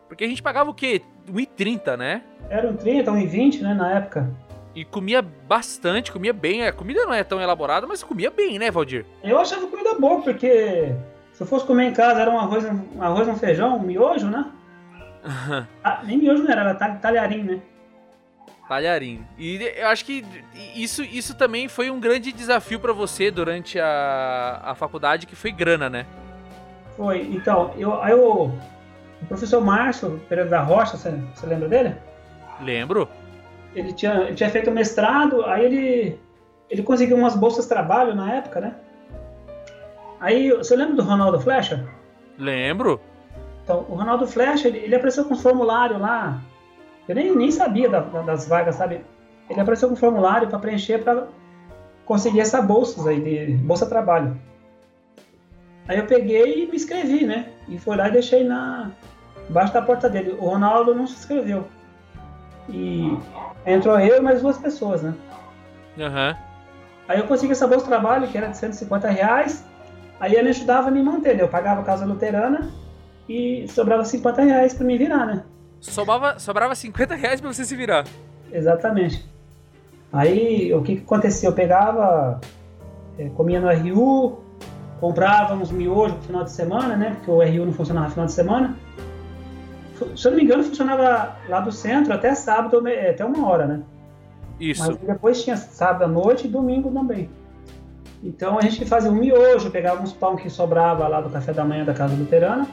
Porque 0.09 0.25
a 0.25 0.29
gente 0.29 0.43
pagava 0.43 0.71
o 0.71 0.75
quê? 0.75 1.03
1,30, 1.31 1.95
né? 1.95 2.23
Era 2.49 2.71
um 2.71 2.77
30, 2.77 3.11
um 3.11 3.27
20, 3.27 3.63
né, 3.63 3.75
na 3.75 3.97
época. 3.97 4.31
E 4.79 4.85
comia 4.85 5.21
bastante, 5.21 6.13
comia 6.13 6.33
bem. 6.33 6.65
A 6.65 6.73
comida 6.73 7.05
não 7.05 7.13
é 7.13 7.25
tão 7.25 7.41
elaborada, 7.41 7.85
mas 7.85 8.05
comia 8.05 8.31
bem, 8.31 8.61
né, 8.61 8.71
Valdir? 8.71 9.05
Eu 9.25 9.37
achava 9.37 9.67
comida 9.67 9.95
boa, 9.99 10.23
porque 10.23 10.95
se 11.33 11.43
eu 11.43 11.47
fosse 11.49 11.67
comer 11.67 11.87
em 11.87 11.93
casa, 11.93 12.21
era 12.21 12.31
um 12.31 12.39
arroz, 12.39 12.65
um 12.65 13.03
arroz, 13.03 13.27
um 13.27 13.35
feijão, 13.35 13.77
um 13.77 13.83
miojo, 13.83 14.27
né? 14.29 14.47
Ah, 15.83 16.01
nem 16.05 16.17
miojo 16.17 16.45
não 16.45 16.53
era, 16.53 16.61
era 16.61 16.75
tal- 16.77 16.97
talharim, 17.01 17.43
né? 17.43 17.61
Talharim. 18.69 19.27
E 19.37 19.57
eu 19.77 19.89
acho 19.89 20.05
que 20.05 20.25
isso, 20.77 21.03
isso 21.03 21.35
também 21.35 21.67
foi 21.67 21.91
um 21.91 21.99
grande 21.99 22.31
desafio 22.31 22.79
pra 22.79 22.93
você 22.93 23.33
durante 23.33 23.81
a, 23.81 24.61
a 24.65 24.75
faculdade, 24.77 25.27
que 25.27 25.35
foi 25.35 25.51
grana, 25.51 25.91
né? 25.91 26.07
Foi, 26.97 27.23
então, 27.33 27.75
eu, 27.77 28.01
aí 28.01 28.15
o, 28.15 28.45
o 28.45 29.27
professor 29.27 29.61
Márcio 29.61 30.21
Pereira 30.29 30.49
da 30.49 30.61
Rocha, 30.63 30.97
você, 30.97 31.11
você 31.35 31.47
lembra 31.47 31.69
dele? 31.69 31.97
Lembro? 32.61 33.09
Ele 33.75 33.93
tinha, 33.93 34.15
ele 34.23 34.35
tinha 34.35 34.51
feito 34.51 34.71
mestrado, 34.71 35.45
aí 35.45 35.65
ele, 35.65 36.21
ele 36.71 36.83
conseguiu 36.83 37.17
umas 37.17 37.37
bolsas 37.37 37.65
de 37.65 37.69
trabalho 37.71 38.15
na 38.15 38.33
época, 38.35 38.61
né? 38.61 38.75
Aí, 40.21 40.51
você 40.51 40.75
lembra 40.75 40.97
do 40.97 41.03
Ronaldo 41.03 41.39
Flecha? 41.41 41.87
Lembro. 42.39 43.01
Então, 43.63 43.87
o 43.89 43.95
Ronaldo 43.95 44.27
Flecha, 44.27 44.67
ele, 44.69 44.79
ele 44.79 44.95
apareceu 44.95 45.25
com 45.25 45.35
um 45.35 45.39
formulário 45.39 45.99
lá. 45.99 46.41
Eu 47.09 47.15
nem, 47.15 47.35
nem 47.37 47.51
sabia 47.51 47.89
da- 47.89 48.01
da- 48.01 48.23
das 48.23 48.49
vagas, 48.49 48.75
sabe? 48.75 49.05
Ele 49.49 49.61
apareceu 49.61 49.89
com 49.89 49.95
um 49.95 49.99
formulário 49.99 50.49
para 50.49 50.59
preencher 50.59 50.99
para 51.03 51.27
conseguir 52.05 52.41
essa 52.41 52.61
bolsas 52.61 53.07
aí, 53.07 53.21
de 53.21 53.53
bolsa 53.59 53.87
trabalho. 53.87 54.37
Aí 55.87 55.99
eu 55.99 56.07
peguei 56.07 56.65
e 56.65 56.67
me 56.67 56.77
inscrevi, 56.77 57.25
né? 57.25 57.47
E 57.69 57.79
fui 57.79 57.97
lá 57.97 58.09
e 58.09 58.13
deixei 58.13 58.45
na 58.45 58.91
embaixo 59.49 59.73
da 59.73 59.81
porta 59.81 60.09
dele. 60.09 60.37
O 60.39 60.47
Ronaldo 60.47 60.95
não 60.95 61.07
se 61.07 61.15
inscreveu. 61.15 61.67
E 62.69 63.19
entrou 63.65 63.99
eu 63.99 64.19
e 64.19 64.21
mais 64.21 64.43
duas 64.43 64.59
pessoas, 64.59 65.03
né? 65.03 65.15
Aham. 65.99 66.37
Aí 67.09 67.19
eu 67.19 67.27
consegui 67.27 67.53
essa 67.53 67.67
bolsa 67.67 67.85
de 67.85 67.91
trabalho, 67.91 68.29
que 68.29 68.37
era 68.37 68.49
de 68.49 68.57
150 68.57 69.09
reais. 69.09 69.65
Aí 70.21 70.35
ele 70.35 70.51
ajudava 70.51 70.89
a 70.89 70.91
me 70.91 71.03
manter, 71.03 71.37
né? 71.37 71.43
Eu 71.43 71.49
pagava 71.49 71.81
a 71.81 71.85
casa 71.85 72.05
luterana 72.05 72.71
e 73.29 73.67
sobrava 73.69 74.05
50 74.05 74.43
reais 74.43 74.75
para 74.75 74.85
me 74.85 74.99
virar, 74.99 75.25
né? 75.25 75.45
Sobrava, 75.81 76.39
sobrava 76.39 76.75
50 76.75 77.15
reais 77.15 77.41
pra 77.41 77.53
você 77.53 77.65
se 77.65 77.75
virar. 77.75 78.05
Exatamente. 78.53 79.27
Aí 80.13 80.73
o 80.75 80.83
que, 80.83 80.97
que 80.97 81.03
acontecia? 81.03 81.49
Eu 81.49 81.53
pegava, 81.53 82.41
eh, 83.19 83.31
comia 83.37 83.61
no 83.61 83.71
RU, 83.71 84.39
comprava 85.01 85.55
uns 85.55 85.71
miojos 85.71 86.17
no 86.17 86.23
final 86.23 86.45
de 86.45 86.51
semana, 86.51 86.97
né? 86.97 87.17
Porque 87.17 87.31
o 87.31 87.39
RU 87.39 87.67
não 87.67 87.73
funcionava 87.73 88.07
no 88.07 88.13
final 88.13 88.27
de 88.27 88.33
semana. 88.33 88.77
Se 90.17 90.27
eu 90.27 90.31
não 90.31 90.39
me 90.39 90.45
engano, 90.45 90.63
funcionava 90.63 91.37
lá 91.49 91.61
do 91.61 91.73
centro 91.73 92.13
até 92.13 92.35
sábado, 92.35 92.87
eh, 92.87 93.11
até 93.11 93.25
uma 93.25 93.47
hora, 93.49 93.67
né? 93.67 93.83
Isso. 94.61 94.81
Mas 94.85 94.97
depois 94.97 95.43
tinha 95.43 95.57
sábado 95.57 96.05
à 96.05 96.09
noite 96.09 96.47
e 96.47 96.51
domingo 96.51 96.91
também. 96.91 97.31
Então 98.23 98.59
a 98.59 98.63
gente 98.63 98.85
fazia 98.85 99.11
um 99.11 99.15
miojo, 99.15 99.71
pegava 99.71 100.03
uns 100.03 100.13
pão 100.13 100.37
que 100.37 100.51
sobrava 100.51 101.07
lá 101.07 101.21
do 101.21 101.31
café 101.31 101.53
da 101.53 101.65
manhã 101.65 101.85
da 101.85 101.95
casa 101.95 102.15
luterana 102.15 102.67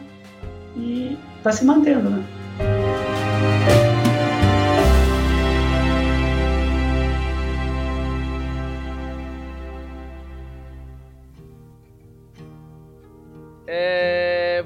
e 0.76 1.18
tá 1.44 1.52
se 1.52 1.64
mantendo, 1.64 2.10
né? 2.10 2.24
É, 13.68 14.05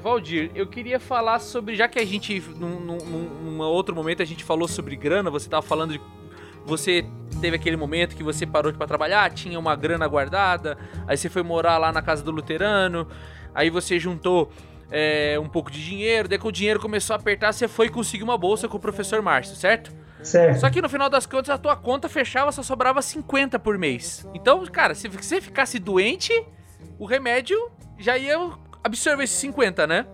Valdir, 0.00 0.50
eu 0.54 0.66
queria 0.66 0.98
falar 0.98 1.38
sobre. 1.38 1.76
Já 1.76 1.86
que 1.86 1.98
a 1.98 2.04
gente, 2.04 2.40
num, 2.56 2.80
num, 2.80 2.98
num 2.98 3.60
outro 3.60 3.94
momento, 3.94 4.22
a 4.22 4.24
gente 4.24 4.42
falou 4.42 4.66
sobre 4.66 4.96
grana, 4.96 5.30
você 5.30 5.48
tava 5.48 5.62
falando 5.62 5.92
de. 5.92 6.00
Você 6.64 7.04
teve 7.40 7.56
aquele 7.56 7.76
momento 7.76 8.16
que 8.16 8.22
você 8.22 8.46
parou 8.46 8.72
para 8.72 8.86
trabalhar, 8.86 9.30
tinha 9.32 9.58
uma 9.58 9.74
grana 9.74 10.06
guardada, 10.06 10.76
aí 11.06 11.16
você 11.16 11.28
foi 11.28 11.42
morar 11.42 11.78
lá 11.78 11.90
na 11.90 12.02
casa 12.02 12.22
do 12.22 12.30
luterano, 12.30 13.08
aí 13.54 13.70
você 13.70 13.98
juntou 13.98 14.52
é, 14.90 15.38
um 15.40 15.48
pouco 15.48 15.70
de 15.70 15.82
dinheiro, 15.82 16.28
daí 16.28 16.38
que 16.38 16.46
o 16.46 16.52
dinheiro 16.52 16.78
começou 16.78 17.14
a 17.14 17.18
apertar, 17.18 17.52
você 17.52 17.66
foi 17.66 17.88
conseguir 17.88 18.24
uma 18.24 18.36
bolsa 18.36 18.68
com 18.68 18.76
o 18.76 18.80
professor 18.80 19.22
Márcio, 19.22 19.56
certo? 19.56 19.90
Certo. 20.22 20.60
Só 20.60 20.68
que 20.68 20.82
no 20.82 20.88
final 20.88 21.08
das 21.08 21.24
contas 21.24 21.50
a 21.50 21.56
tua 21.56 21.76
conta 21.76 22.08
fechava, 22.08 22.52
só 22.52 22.62
sobrava 22.62 23.00
50 23.00 23.58
por 23.58 23.78
mês. 23.78 24.26
Então, 24.34 24.64
cara, 24.66 24.94
se 24.94 25.08
você 25.08 25.40
ficasse 25.40 25.78
doente, 25.78 26.32
o 26.98 27.06
remédio 27.06 27.58
já 27.98 28.18
ia 28.18 28.38
absorver 28.82 29.24
esses 29.24 29.36
50, 29.36 29.86
né? 29.86 30.06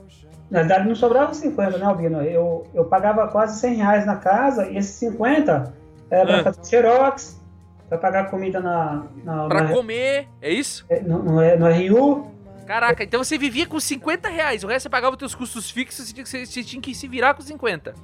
Na 0.51 0.61
verdade 0.61 0.87
não 0.89 0.95
sobrava 0.95 1.35
50, 1.35 1.79
né, 1.79 1.85
Albino? 1.85 2.23
Eu, 2.23 2.65
eu 2.73 2.85
pagava 2.85 3.27
quase 3.29 3.59
100 3.61 3.75
reais 3.75 4.07
na 4.07 4.17
casa 4.17 4.69
e 4.69 4.77
esses 4.77 4.95
50 4.97 5.75
era 6.11 6.25
para 6.27 6.41
Ah. 6.41 6.45
fazer 6.45 6.65
xerox, 6.65 7.41
para 7.89 7.99
pagar 7.99 8.31
comida 8.31 8.61
na, 8.61 9.07
na, 9.25 9.49
Pra 9.49 9.63
na- 9.65 9.73
comer, 9.73 10.29
é 10.41 10.53
isso? 10.53 10.87
no, 11.05 11.19
no, 11.23 11.33
no 11.57 11.67
RU. 11.69 12.31
Caraca, 12.67 13.03
então 13.05 13.23
você 13.23 13.37
vivia 13.39 13.67
com 13.67 13.79
50 13.79 14.29
reais, 14.29 14.63
o 14.65 14.67
resto 14.69 14.85
você 14.85 14.89
pagava 14.89 15.15
os 15.15 15.19
teus 15.19 15.35
custos 15.35 15.71
fixos, 15.71 16.13
que, 16.13 16.25
você- 16.25 16.45
você 16.47 16.63
tinha 16.65 16.81
que 16.83 16.95
se 16.95 17.07
virar 17.09 17.35
com 17.35 17.43
50. 17.43 17.95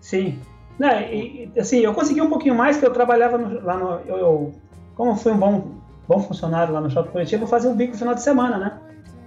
Sim. 0.00 0.38
Né, 0.78 1.14
e, 1.14 1.50
e, 1.54 1.60
assim, 1.60 1.80
eu 1.80 1.92
consegui 1.94 2.20
um 2.22 2.28
pouquinho 2.28 2.54
mais, 2.54 2.78
que 2.78 2.84
eu 2.86 2.90
trabalhava 2.92 3.36
no- 3.38 3.60
lá 3.62 3.76
no. 3.76 4.00
Eu, 4.06 4.16
eu- 4.16 4.54
como 4.94 5.12
eu 5.12 5.16
fui 5.16 5.32
um 5.32 5.36
bom, 5.38 5.74
bom 6.08 6.20
funcionário 6.20 6.72
lá 6.72 6.80
no 6.80 6.90
shopping 6.90 7.10
coletivo, 7.10 7.44
eu 7.44 7.48
fazia 7.48 7.70
um 7.70 7.76
bico 7.76 7.92
no 7.92 7.98
final 7.98 8.14
de 8.14 8.22
semana, 8.22 8.58
né? 8.58 8.78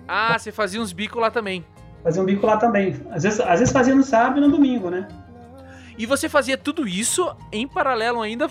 Ah, 0.08 0.38
você 0.38 0.52
fazia 0.52 0.82
uns 0.82 0.94
bicos 0.94 1.20
lá 1.20 1.32
também. 1.32 1.66
Fazia 2.04 2.22
um 2.22 2.26
bico 2.26 2.46
lá 2.46 2.58
também. 2.58 2.96
Às 3.12 3.24
vezes, 3.24 3.40
às 3.40 3.60
vezes 3.60 3.74
fazia 3.74 3.96
no 3.96 4.04
sábado 4.04 4.38
e 4.38 4.42
no 4.42 4.52
domingo, 4.52 4.90
né? 4.90 5.08
E 5.98 6.06
você 6.06 6.30
fazia 6.30 6.58
tudo 6.58 6.88
isso 6.88 7.36
em 7.52 7.68
paralelo 7.68 8.22
ainda. 8.22 8.48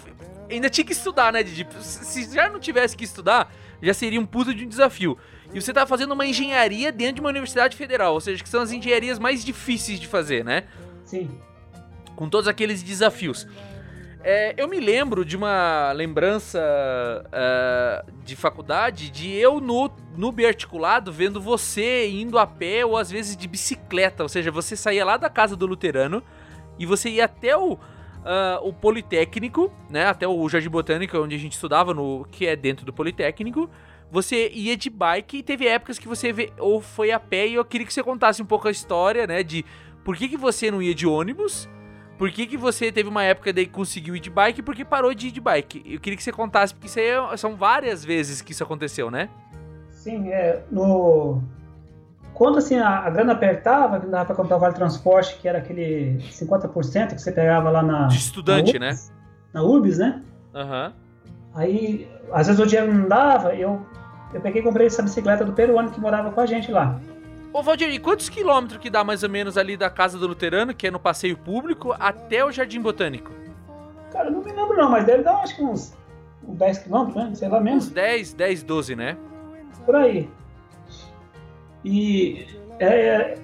Ainda 0.51 0.69
tinha 0.69 0.85
que 0.85 0.93
estudar, 0.93 1.33
né, 1.33 1.43
Didi? 1.43 1.67
Se 1.81 2.35
já 2.35 2.49
não 2.49 2.59
tivesse 2.59 2.97
que 2.97 3.05
estudar, 3.05 3.53
já 3.83 3.95
seria 3.95 4.21
um 4.21 4.27
puto 4.27 4.55
de 4.55 4.65
um 4.65 4.69
desafio. 4.69 5.17
E 5.53 5.61
você 5.61 5.73
tá 5.73 5.87
fazendo 5.87 6.13
uma 6.13 6.27
engenharia 6.27 6.91
dentro 6.91 7.17
de 7.17 7.21
uma 7.21 7.31
universidade 7.31 7.77
federal, 7.77 8.15
ou 8.15 8.21
seja, 8.21 8.43
que 8.43 8.49
são 8.49 8.61
as 8.61 8.73
engenharias 8.73 9.19
mais 9.19 9.45
difíceis 9.45 10.01
de 10.01 10.09
fazer, 10.09 10.45
né? 10.45 10.65
Sim. 11.05 11.31
com 12.17 12.29
todos 12.29 12.49
aqueles 12.49 12.83
desafios. 12.83 13.47
É, 14.27 14.55
eu 14.57 14.67
me 14.67 14.81
lembro 14.81 15.23
de 15.23 15.37
uma 15.37 15.93
lembrança 15.93 16.59
é, 17.31 18.03
de 18.25 18.35
faculdade 18.35 19.11
de 19.11 19.31
eu 19.31 19.61
no, 19.61 19.91
no 20.17 20.33
biarticulado 20.33 21.13
vendo 21.13 21.39
você 21.43 22.09
indo 22.09 22.39
a 22.39 22.47
pé 22.47 22.87
ou 22.87 22.97
às 22.97 23.11
vezes 23.11 23.37
de 23.37 23.47
bicicleta. 23.47 24.23
Ou 24.23 24.29
seja, 24.31 24.51
você 24.51 24.77
saía 24.77 25.05
lá 25.05 25.19
da 25.19 25.29
casa 25.29 25.55
do 25.55 25.67
luterano 25.67 26.23
e 26.79 26.87
você 26.87 27.11
ia 27.11 27.27
até 27.27 27.55
o, 27.55 27.79
ah, 28.25 28.61
o 28.63 28.73
Politécnico, 28.73 29.71
né? 29.91 30.07
Até 30.07 30.27
o 30.27 30.49
Jardim 30.49 30.71
Botânico, 30.71 31.19
onde 31.19 31.35
a 31.35 31.39
gente 31.39 31.53
estudava, 31.53 31.93
no, 31.93 32.27
que 32.31 32.47
é 32.47 32.57
dentro 32.57 32.87
do 32.87 32.95
Politécnico. 32.95 33.69
Você 34.11 34.49
ia 34.55 34.75
de 34.75 34.89
bike 34.89 35.37
e 35.37 35.43
teve 35.43 35.67
épocas 35.67 35.99
que 35.99 36.09
você 36.09 36.33
vê, 36.33 36.51
ou 36.59 36.81
foi 36.81 37.11
a 37.11 37.21
pé 37.21 37.47
e 37.47 37.55
eu 37.55 37.65
queria 37.65 37.87
que 37.87 37.93
você 37.93 38.03
contasse 38.03 38.41
um 38.41 38.47
pouco 38.47 38.69
a 38.69 38.71
história, 38.71 39.27
né? 39.27 39.43
De 39.43 39.67
por 40.03 40.17
que, 40.17 40.31
que 40.31 40.37
você 40.39 40.71
não 40.71 40.81
ia 40.81 40.95
de 40.95 41.07
ônibus 41.07 41.69
por 42.19 42.31
que, 42.31 42.47
que 42.47 42.57
você 42.57 42.93
teve 42.93 43.09
uma 43.09 43.23
época 43.23 43.53
daí 43.53 43.67
que 43.67 43.73
conseguiu 43.73 44.15
ir 44.17 44.21
de 44.21 44.31
bike 44.31 44.61
e 44.61 44.63
por 44.63 44.75
que 44.75 44.85
parou 44.85 45.13
de 45.15 45.29
ir 45.29 45.31
de 45.31 45.41
bike? 45.41 45.83
Eu 45.87 46.01
queria 46.01 46.17
que 46.17 46.23
você 46.23 46.33
contasse, 46.33 46.73
porque 46.73 46.87
isso 46.87 46.99
aí 46.99 47.07
é- 47.07 47.37
são 47.37 47.57
várias 47.57 48.05
vezes 48.05 48.41
que 48.41 48.53
isso 48.53 48.63
aconteceu, 48.63 49.11
né? 49.11 49.29
Sim, 49.91 50.29
é. 50.29 50.63
No. 50.71 51.43
Quando 52.35 52.59
assim 52.59 52.77
a, 52.79 52.99
a 52.99 53.11
grana 53.11 53.33
apertava, 53.33 53.99
que 53.99 54.07
não 54.07 54.13
dava 54.13 54.27
para 54.27 54.35
comprar 54.35 54.57
o 54.57 54.61
vale 54.61 54.75
transporte, 54.75 55.37
que 55.41 55.47
era 55.49 55.59
aquele 55.59 56.19
50% 56.33 57.15
que 57.15 57.21
você 57.23 57.33
pegava 57.33 57.71
lá 57.71 57.83
na. 57.83 58.07
De 58.09 58.17
estudante, 58.17 58.79
na 58.79 58.87
né? 58.87 58.93
URBS, 58.93 59.13
Na 59.53 59.63
URBS, 59.63 59.99
né? 59.99 60.23
Aham. 60.55 60.93
Aí, 61.55 62.09
às 62.33 62.49
vezes 62.49 62.61
o 62.61 62.67
dinheiro 62.67 62.93
não 62.93 63.09
dava, 63.09 63.55
eu, 63.55 63.81
eu 64.33 64.41
peguei 64.41 64.61
e 64.61 64.65
comprei 64.65 64.89
essa 64.89 65.03
bicicleta 65.03 65.45
do 65.45 65.53
peruano 65.53 65.91
que 65.91 66.01
morava 66.01 66.33
com 66.33 66.41
a 66.41 66.47
gente 66.47 66.71
lá. 66.73 67.01
Ô, 67.55 67.63
Valdir, 67.63 67.89
e 67.89 68.01
quantos 68.01 68.29
quilômetros 68.29 68.81
que 68.81 68.91
dá 68.91 69.05
mais 69.05 69.23
ou 69.23 69.31
menos 69.31 69.57
ali 69.57 69.77
da 69.77 69.89
casa 69.89 70.19
do 70.19 70.27
luterano, 70.27 70.75
que 70.75 70.89
é 70.89 70.91
no 70.91 70.99
passeio 70.99 71.39
público, 71.39 71.95
até 72.01 72.45
o 72.45 72.51
Jardim 72.51 72.81
Botânico? 72.81 73.31
Cara, 74.11 74.27
eu 74.27 74.33
não 74.33 74.43
me 74.43 74.51
lembro 74.51 74.77
não, 74.77 74.91
mas 74.91 75.07
deve 75.07 75.23
dar 75.23 75.37
acho 75.37 75.55
que 75.55 75.63
uns, 75.63 75.97
uns 76.49 76.59
10 76.59 76.79
quilômetros, 76.79 77.15
né? 77.15 77.33
Sei 77.37 77.49
lá 77.49 77.59
Uns 77.59 77.63
menos, 77.63 77.89
10, 77.91 78.33
10, 78.33 78.63
12, 78.65 78.97
né? 78.97 79.17
por 79.87 79.95
aí. 79.95 80.29
E 81.85 82.45
é, 82.81 82.87
é, 82.87 83.39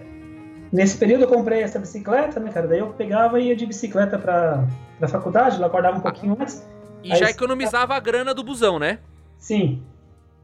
nesse 0.73 0.99
período 0.99 1.23
eu 1.23 1.29
comprei 1.29 1.63
essa 1.63 1.79
bicicleta, 1.79 2.41
né, 2.41 2.51
cara? 2.51 2.67
Daí 2.67 2.81
eu 2.81 2.89
pegava 2.89 3.41
e 3.41 3.47
ia 3.47 3.55
de 3.55 3.65
bicicleta 3.65 4.19
pra, 4.19 4.67
pra 4.99 5.07
faculdade, 5.07 5.61
lá 5.61 5.69
acordava 5.69 5.99
um 5.99 6.01
pouquinho 6.01 6.37
antes. 6.41 6.69
E 7.05 7.13
Aí 7.13 7.19
já 7.21 7.31
economizava 7.31 7.95
a 7.95 8.01
grana 8.01 8.35
do 8.35 8.43
busão, 8.43 8.77
né? 8.77 8.99
Sim. 9.39 9.85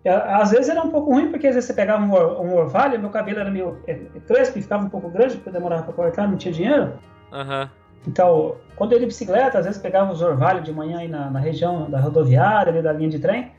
Às 0.09 0.51
vezes 0.51 0.69
era 0.69 0.83
um 0.83 0.91
pouco 0.91 1.13
ruim, 1.13 1.31
porque 1.31 1.47
às 1.47 1.55
vezes 1.55 1.69
você 1.69 1.75
pegava 1.75 2.03
um, 2.03 2.13
um 2.13 2.55
orvalho, 2.55 2.99
meu 2.99 3.11
cabelo 3.11 3.41
era 3.41 3.51
meio 3.51 3.79
é, 3.87 3.93
é, 3.93 4.21
crespo 4.27 4.59
e 4.59 4.63
ficava 4.63 4.85
um 4.85 4.89
pouco 4.89 5.09
grande, 5.11 5.35
porque 5.37 5.49
eu 5.49 5.53
demorava 5.53 5.83
pra 5.83 5.93
cortar, 5.93 6.29
não 6.29 6.37
tinha 6.37 6.53
dinheiro. 6.53 6.93
Aham. 7.33 7.71
Então, 8.07 8.55
quando 8.77 8.93
eu 8.93 8.97
ia 8.97 9.01
de 9.01 9.07
bicicleta, 9.07 9.59
às 9.59 9.65
vezes 9.65 9.81
pegava 9.81 10.13
os 10.13 10.23
orvalhos 10.23 10.65
de 10.65 10.73
manhã 10.73 10.99
aí 10.99 11.09
na, 11.09 11.29
na 11.29 11.41
região 11.41 11.91
da 11.91 11.99
rodoviária, 11.99 12.73
ali 12.73 12.81
da 12.81 12.93
linha 12.93 13.11
de 13.11 13.19
trem, 13.19 13.51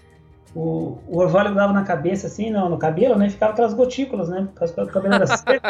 o, 0.56 1.00
o 1.08 1.18
orvalho 1.20 1.54
dava 1.54 1.74
na 1.74 1.84
cabeça, 1.84 2.28
assim, 2.28 2.50
no, 2.50 2.70
no 2.70 2.78
cabelo, 2.78 3.16
né? 3.18 3.28
E 3.28 3.30
ficava 3.30 3.52
aquelas 3.52 3.74
gotículas, 3.74 4.30
né? 4.30 4.48
Porque 4.56 4.82
o 4.82 4.88
cabelo 4.88 5.16
era 5.16 5.28
seco. 5.36 5.68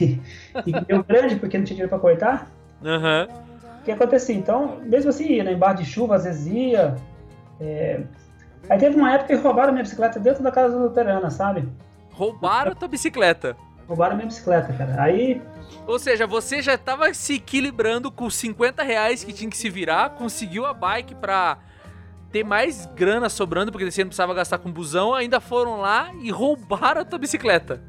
e 0.00 0.72
meio 0.88 1.04
grande, 1.04 1.36
porque 1.36 1.58
não 1.58 1.64
tinha 1.64 1.74
dinheiro 1.74 1.88
pra 1.88 1.98
cortar. 1.98 2.48
Aham. 2.84 3.26
O 3.80 3.84
que 3.84 3.90
acontecia? 3.90 4.34
Então, 4.34 4.78
mesmo 4.82 5.10
assim, 5.10 5.26
ia, 5.26 5.44
né, 5.44 5.52
embaixo 5.52 5.82
de 5.82 5.88
chuva, 5.88 6.16
às 6.16 6.24
vezes 6.24 6.46
ia. 6.46 6.94
é. 7.60 8.00
Aí 8.68 8.78
teve 8.78 8.96
uma 8.96 9.12
época 9.12 9.36
que 9.36 9.42
roubaram 9.42 9.72
minha 9.72 9.82
bicicleta 9.84 10.18
dentro 10.18 10.42
da 10.42 10.50
casa 10.50 10.76
luterana, 10.76 11.30
sabe? 11.30 11.68
Roubaram 12.12 12.72
a 12.72 12.74
tua 12.74 12.88
bicicleta. 12.88 13.56
Roubaram 13.86 14.16
minha 14.16 14.26
bicicleta, 14.26 14.72
cara. 14.72 15.00
Aí, 15.02 15.40
Ou 15.86 15.98
seja, 15.98 16.26
você 16.26 16.60
já 16.60 16.76
tava 16.76 17.12
se 17.14 17.34
equilibrando 17.34 18.10
com 18.10 18.28
50 18.28 18.82
reais 18.82 19.22
que 19.22 19.32
tinha 19.32 19.48
que 19.48 19.56
se 19.56 19.70
virar, 19.70 20.10
conseguiu 20.10 20.66
a 20.66 20.74
bike 20.74 21.14
pra 21.14 21.58
ter 22.32 22.42
mais 22.42 22.86
grana 22.86 23.28
sobrando, 23.28 23.70
porque 23.70 23.88
você 23.88 24.02
não 24.02 24.08
precisava 24.08 24.34
gastar 24.34 24.58
com 24.58 24.70
busão, 24.70 25.14
ainda 25.14 25.38
foram 25.40 25.76
lá 25.80 26.10
e 26.20 26.30
roubaram 26.30 27.02
a 27.02 27.04
tua 27.04 27.18
bicicleta. 27.20 27.80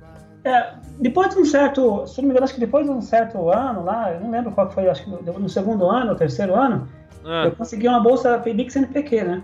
é, 0.46 0.74
depois 1.00 1.34
de 1.34 1.42
um 1.42 1.46
certo, 1.46 2.06
se 2.06 2.18
não 2.22 2.26
me 2.28 2.32
engano, 2.32 2.44
acho 2.46 2.54
que 2.54 2.60
depois 2.60 2.86
de 2.86 2.92
um 2.92 3.02
certo 3.02 3.50
ano 3.50 3.84
lá, 3.84 4.12
eu 4.14 4.20
não 4.22 4.30
lembro 4.30 4.52
qual 4.52 4.70
foi, 4.70 4.88
acho 4.88 5.04
que 5.04 5.10
no, 5.10 5.40
no 5.40 5.50
segundo 5.50 5.90
ano, 5.90 6.12
ou 6.12 6.16
terceiro 6.16 6.56
ano, 6.56 6.88
Ah, 7.26 7.46
eu 7.46 7.52
consegui 7.54 7.88
uma 7.88 8.00
bolsa 8.00 8.38
PIBIC 8.38 8.72
CNPq, 8.72 9.24
né? 9.24 9.44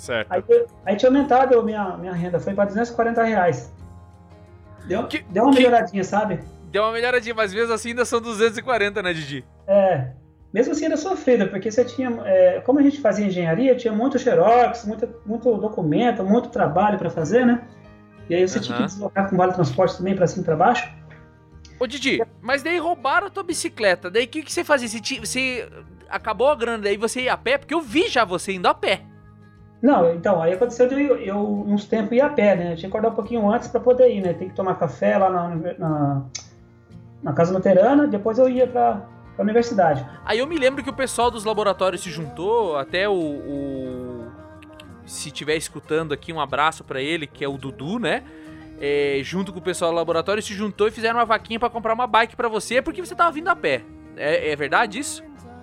Certo. 0.00 0.32
Aí, 0.32 0.42
aí 0.86 0.96
tinha 0.96 1.08
aumentado 1.10 1.58
a 1.58 1.62
minha, 1.62 1.96
minha 1.96 2.12
renda, 2.12 2.40
foi 2.40 2.54
para 2.54 2.64
240 2.66 3.22
reais. 3.22 3.72
Deu, 4.86 5.06
Que- 5.06 5.24
deu 5.30 5.44
uma 5.44 5.52
que- 5.52 5.58
melhoradinha, 5.58 6.02
sabe? 6.04 6.40
Deu 6.70 6.82
uma 6.84 6.92
melhoradinha, 6.92 7.34
mas 7.34 7.52
mesmo 7.52 7.72
assim 7.72 7.90
ainda 7.90 8.04
são 8.04 8.20
240, 8.20 9.02
né, 9.02 9.12
Didi? 9.12 9.44
É, 9.66 10.12
mesmo 10.52 10.72
assim 10.72 10.86
era 10.86 10.96
sofrida, 10.96 11.46
porque 11.46 11.70
você 11.70 11.84
tinha, 11.84 12.08
é, 12.24 12.60
como 12.60 12.78
a 12.78 12.82
gente 12.82 13.00
fazia 13.00 13.26
engenharia, 13.26 13.74
tinha 13.76 13.92
muito 13.92 14.18
xerox, 14.18 14.84
muito, 14.86 15.08
muito 15.26 15.56
documento, 15.58 16.24
muito 16.24 16.48
trabalho 16.48 16.98
para 16.98 17.10
fazer, 17.10 17.44
né? 17.44 17.62
E 18.28 18.34
aí 18.34 18.46
você 18.48 18.60
tinha 18.60 18.76
que 18.78 18.84
deslocar 18.84 19.28
com 19.28 19.36
vale 19.36 19.52
transporte 19.52 19.96
também 19.98 20.14
para 20.14 20.26
cima 20.26 20.42
e 20.42 20.44
para 20.44 20.56
baixo. 20.56 20.88
Ô, 21.80 21.86
Didi, 21.86 22.22
mas 22.40 22.62
daí 22.62 22.78
roubaram 22.78 23.26
a 23.26 23.30
tua 23.30 23.42
bicicleta. 23.42 24.08
Daí 24.10 24.24
o 24.24 24.28
que, 24.28 24.42
que 24.42 24.52
você 24.52 24.62
fazia? 24.62 24.86
Você, 24.88 25.18
você 25.18 25.68
acabou 26.08 26.48
a 26.48 26.54
grana, 26.54 26.78
daí 26.84 26.96
você 26.96 27.22
ia 27.22 27.32
a 27.32 27.36
pé? 27.36 27.58
Porque 27.58 27.74
eu 27.74 27.80
vi 27.80 28.06
já 28.08 28.24
você 28.24 28.52
indo 28.52 28.66
a 28.68 28.74
pé. 28.74 29.02
Não, 29.82 30.12
então, 30.14 30.42
aí 30.42 30.52
aconteceu 30.52 30.86
de 30.88 30.94
eu, 31.02 31.16
eu 31.16 31.38
uns 31.66 31.86
tempos 31.86 32.12
ir 32.12 32.20
a 32.20 32.28
pé, 32.28 32.54
né? 32.54 32.72
Eu 32.72 32.76
tinha 32.76 32.80
que 32.80 32.86
acordar 32.88 33.08
um 33.10 33.14
pouquinho 33.14 33.50
antes 33.50 33.68
para 33.68 33.80
poder 33.80 34.10
ir, 34.14 34.20
né? 34.20 34.34
Tem 34.34 34.48
que 34.48 34.54
tomar 34.54 34.74
café 34.74 35.16
lá 35.16 35.30
na, 35.30 35.48
na, 35.78 36.22
na 37.22 37.32
casa 37.32 37.52
luterana, 37.52 38.06
depois 38.06 38.38
eu 38.38 38.48
ia 38.48 38.66
para 38.66 39.02
a 39.38 39.42
universidade. 39.42 40.04
Aí 40.24 40.38
eu 40.38 40.46
me 40.46 40.58
lembro 40.58 40.82
que 40.84 40.90
o 40.90 40.92
pessoal 40.94 41.30
dos 41.30 41.44
laboratórios 41.44 42.02
se 42.02 42.10
juntou, 42.10 42.76
até 42.76 43.08
o. 43.08 43.12
o- 43.14 44.26
se 45.06 45.28
estiver 45.28 45.56
escutando 45.56 46.12
aqui, 46.12 46.32
um 46.32 46.38
abraço 46.40 46.84
pra 46.84 47.00
ele, 47.00 47.26
que 47.26 47.42
é 47.44 47.48
o 47.48 47.56
Dudu, 47.56 47.98
né? 47.98 48.22
É, 48.80 49.20
junto 49.24 49.52
com 49.52 49.58
o 49.58 49.62
pessoal 49.62 49.90
do 49.90 49.96
laboratório, 49.96 50.42
se 50.42 50.54
juntou 50.54 50.86
e 50.88 50.90
fizeram 50.90 51.18
uma 51.18 51.24
vaquinha 51.24 51.58
pra 51.58 51.68
comprar 51.68 51.94
uma 51.94 52.06
bike 52.06 52.36
pra 52.36 52.48
você, 52.48 52.80
porque 52.80 53.04
você 53.04 53.14
tava 53.14 53.32
vindo 53.32 53.48
a 53.48 53.56
pé. 53.56 53.82
É, 54.16 54.52
é 54.52 54.56
verdade 54.56 54.98
isso? 54.98 55.22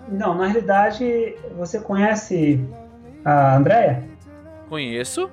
Não, 0.09 0.33
na 0.36 0.47
realidade, 0.47 1.36
você 1.55 1.79
conhece 1.79 2.59
a 3.27 3.57
Andrea? 3.57 4.03
Conheço. 4.69 5.29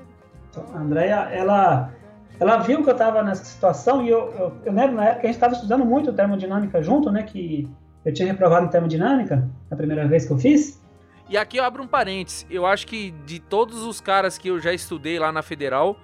A 0.74 0.78
Andrea, 0.78 1.28
ela, 1.32 1.92
ela 2.40 2.56
viu 2.58 2.82
que 2.82 2.88
eu 2.88 2.92
estava 2.92 3.22
nessa 3.22 3.44
situação 3.44 4.04
e 4.04 4.08
eu, 4.08 4.32
eu, 4.32 4.52
eu 4.64 4.72
lembro 4.72 4.96
na 4.96 5.04
época 5.04 5.20
que 5.20 5.26
a 5.26 5.28
gente 5.28 5.36
estava 5.36 5.54
estudando 5.54 5.84
muito 5.84 6.12
termodinâmica 6.12 6.82
junto, 6.82 7.12
né? 7.12 7.22
Que 7.22 7.68
eu 8.04 8.12
tinha 8.12 8.26
reprovado 8.26 8.66
em 8.66 8.68
termodinâmica 8.68 9.48
na 9.70 9.76
primeira 9.76 10.08
vez 10.08 10.26
que 10.26 10.32
eu 10.32 10.38
fiz. 10.38 10.82
E 11.28 11.36
aqui 11.36 11.56
eu 11.56 11.64
abro 11.64 11.84
um 11.84 11.86
parênteses. 11.86 12.44
Eu 12.50 12.66
acho 12.66 12.84
que 12.86 13.12
de 13.24 13.38
todos 13.38 13.82
os 13.84 14.00
caras 14.00 14.36
que 14.36 14.48
eu 14.48 14.58
já 14.58 14.72
estudei 14.72 15.18
lá 15.18 15.30
na 15.30 15.42
Federal, 15.42 15.96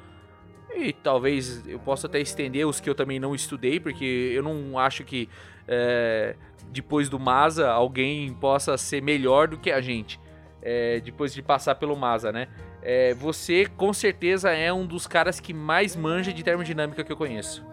e 0.75 0.93
talvez 0.93 1.67
eu 1.67 1.81
possa 1.81 2.07
até 2.07 2.21
estender 2.21 2.65
os 2.67 2.79
que 2.79 2.89
eu 2.89 2.95
também 2.95 3.19
não 3.19 3.35
estudei, 3.35 3.81
porque 3.81 4.33
eu 4.33 4.45
não 4.45 4.79
acho 4.79 5.03
que 5.05 5.29
é, 5.67 6.37
depois 6.71 7.09
do 7.09 7.19
Masa 7.19 7.69
alguém 7.69 8.33
possa 8.35 8.79
ser 8.79 9.03
melhor 9.03 9.49
do 9.49 9.59
que 9.59 9.73
a 9.73 9.81
gente. 9.81 10.21
É, 10.63 11.01
depois 11.01 11.33
de 11.33 11.43
passar 11.43 11.75
pelo 11.75 11.97
Masa, 11.97 12.31
né? 12.33 12.49
É, 12.83 13.15
você 13.15 13.67
com 13.67 13.93
certeza 13.93 14.51
é 14.51 14.73
um 14.73 14.87
dos 14.87 15.07
caras 15.07 15.39
que 15.39 15.53
mais 15.53 15.95
manja 15.95 16.33
de 16.33 16.43
termodinâmica 16.43 17.05
que 17.05 17.13
eu 17.13 17.17
conheço. 17.17 17.65